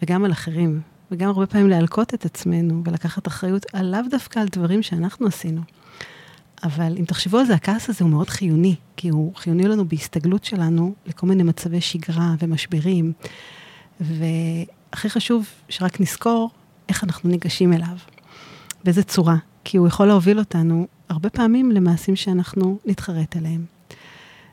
וגם 0.02 0.26
על 0.26 0.32
אחרים. 0.32 0.82
וגם 1.12 1.30
הרבה 1.30 1.46
פעמים 1.46 1.70
להלקות 1.70 2.14
את 2.14 2.26
עצמנו 2.26 2.82
ולקחת 2.86 3.28
אחריות 3.28 3.66
על 3.74 3.92
לאו 3.92 4.10
דווקא 4.10 4.40
על 4.40 4.48
דברים 4.52 4.84
שאנחנו 4.84 5.28
עשינו. 5.28 5.62
אבל 6.64 6.96
אם 7.00 7.06
תחשבו 7.06 7.38
על 7.38 7.46
זה, 7.46 7.54
הכעס 7.54 7.90
הזה 7.90 8.04
הוא 8.04 8.12
מאוד 8.12 8.30
חיוני, 8.30 8.76
כי 8.98 9.10
הוא 9.10 9.36
חיוני 9.36 9.64
לנו 9.64 9.88
בהסתגלות 9.88 10.44
שלנו 10.44 10.94
לכל 11.06 11.28
מיני 11.28 11.44
מצבי 11.44 11.82
שגרה 11.82 12.36
ומשברים. 12.40 13.14
והכי 14.98 15.10
חשוב 15.10 15.46
שרק 15.70 16.02
נזכור 16.02 16.50
איך 16.90 17.04
אנחנו 17.04 17.30
ניגשים 17.30 17.74
אליו, 17.74 17.98
באיזה 18.84 19.04
צורה, 19.04 19.36
כי 19.64 19.78
הוא 19.78 19.88
יכול 19.88 20.06
להוביל 20.08 20.40
אותנו 20.40 20.88
הרבה 21.10 21.30
פעמים 21.30 21.72
למעשים 21.72 22.16
שאנחנו 22.16 22.80
נתחרט 22.86 23.36
עליהם. 23.36 23.66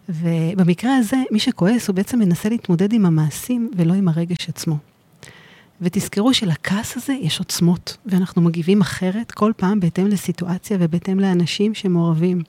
ובמקרה 0.09 0.97
הזה, 0.97 1.17
מי 1.31 1.39
שכועס 1.39 1.89
הוא 1.89 1.97
בעצם 1.97 2.19
מנסה 2.19 2.49
להתמודד 2.49 2.93
עם 2.93 3.07
המעשים 3.07 3.71
ולא 3.77 3.95
עם 3.95 4.09
הרגש 4.09 4.49
עצמו. 4.49 4.77
ותזכרו 5.81 6.35
שלכעס 6.35 6.97
הזה 6.97 7.13
יש 7.13 7.39
עוצמות, 7.39 7.97
ואנחנו 8.07 8.43
מגיבים 8.43 8.81
אחרת 8.81 9.33
כל 9.33 9.53
פעם 9.57 9.81
בהתאם 9.81 10.07
לסיטואציה 10.07 10.77
ובהתאם 10.81 11.21
לאנשים 11.21 11.75
שמעורבים. 11.75 12.43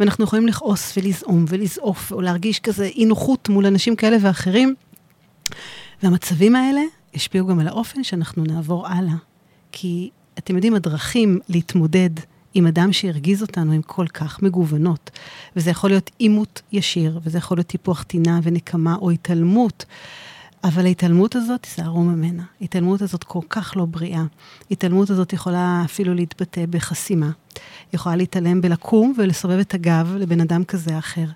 ואנחנו 0.00 0.24
יכולים 0.24 0.46
לכעוס 0.46 0.96
ולזעום 0.96 1.44
ולזעוף, 1.48 2.12
או 2.12 2.20
להרגיש 2.20 2.60
כזה 2.60 2.84
אי 2.84 3.04
נוחות 3.04 3.48
מול 3.48 3.66
אנשים 3.66 3.96
כאלה 3.96 4.16
ואחרים. 4.20 4.74
והמצבים 6.02 6.56
האלה 6.56 6.82
השפיעו 7.16 7.46
גם 7.46 7.58
על 7.58 7.68
האופן 7.68 8.04
שאנחנו 8.04 8.44
נעבור 8.44 8.86
הלאה. 8.86 9.16
כי 9.72 10.10
אתם 10.38 10.54
יודעים, 10.54 10.74
הדרכים 10.74 11.38
להתמודד 11.48 12.10
עם 12.54 12.66
אדם 12.66 12.92
שהרגיז 12.92 13.42
אותנו 13.42 13.72
הן 13.72 13.80
כל 13.86 14.06
כך 14.06 14.42
מגוונות. 14.42 15.10
וזה 15.56 15.70
יכול 15.70 15.90
להיות 15.90 16.10
עימות 16.18 16.62
ישיר, 16.72 17.20
וזה 17.22 17.38
יכול 17.38 17.56
להיות 17.56 17.66
טיפוח 17.66 18.02
טינה 18.02 18.40
ונקמה 18.42 18.96
או 18.96 19.10
התעלמות. 19.10 19.84
אבל 20.64 20.86
ההתעלמות 20.86 21.36
הזאת, 21.36 21.62
תיזהרו 21.62 22.02
ממנה. 22.02 22.42
ההתעלמות 22.60 23.02
הזאת 23.02 23.24
כל 23.24 23.40
כך 23.50 23.72
לא 23.76 23.84
בריאה. 23.84 24.24
ההתעלמות 24.70 25.10
הזאת 25.10 25.32
יכולה 25.32 25.82
אפילו 25.84 26.14
להתבטא 26.14 26.64
בחסימה. 26.70 27.30
יכולה 27.92 28.16
להתעלם 28.16 28.60
בלקום 28.60 29.14
ולסובב 29.18 29.58
את 29.58 29.74
הגב 29.74 30.14
לבן 30.18 30.40
אדם 30.40 30.64
כזה 30.64 30.94
או 30.94 30.98
אחר. 30.98 31.26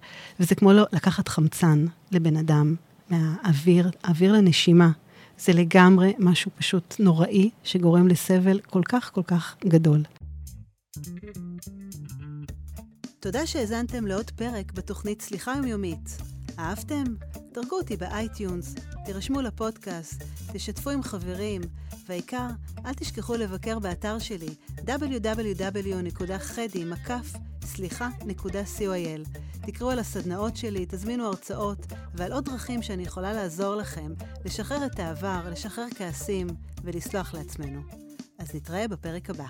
וזה 0.41 0.55
כמו 0.55 0.73
לקחת 0.73 1.29
חמצן 1.29 1.87
לבן 2.13 2.37
אדם 2.37 2.75
מהאוויר, 3.11 3.91
אוויר 4.09 4.33
לנשימה. 4.33 4.91
זה 5.41 5.53
לגמרי 5.53 6.15
משהו 6.19 6.51
פשוט 6.57 6.95
נוראי, 6.99 7.51
שגורם 7.65 8.09
לסבל 8.09 8.61
כל 8.61 8.83
כך 8.89 9.11
כל 9.15 9.23
כך 9.23 9.57
גדול. 9.65 10.03
תודה 13.21 13.47
שהאזנתם 13.47 14.07
לעוד 14.07 14.31
פרק 14.31 14.73
בתוכנית 14.73 15.23
סליחה 15.23 15.55
יומיומית. 15.57 16.19
אהבתם? 16.59 17.05
דרגו 17.53 17.77
אותי 17.77 17.97
ב 17.97 18.07
iTunes, 18.07 18.75
תירשמו 19.05 19.41
לפודקאסט, 19.41 20.23
תשתפו 20.53 20.91
עם 20.91 21.03
חברים, 21.03 21.61
והעיקר, 22.09 22.47
אל 22.87 22.95
תשכחו 22.95 23.35
לבקר 23.35 23.79
באתר 23.79 24.19
שלי 24.19 24.55
www.חדי.סליחה. 27.63 28.86
co.il. 28.86 29.39
תקראו 29.67 29.91
על 29.91 29.99
הסדנאות 29.99 30.57
שלי, 30.57 30.87
תזמינו 30.89 31.27
הרצאות 31.27 31.87
ועל 32.15 32.33
עוד 32.33 32.45
דרכים 32.45 32.83
שאני 32.83 33.03
יכולה 33.03 33.33
לעזור 33.33 33.75
לכם 33.75 34.13
לשחרר 34.45 34.87
את 34.87 34.99
העבר, 34.99 35.41
לשחרר 35.51 35.87
כעסים 35.95 36.47
ולסלוח 36.85 37.35
לעצמנו. 37.35 37.81
אז 38.39 38.55
נתראה 38.55 38.89
בפרק 38.89 39.31
הבא. 39.31 39.47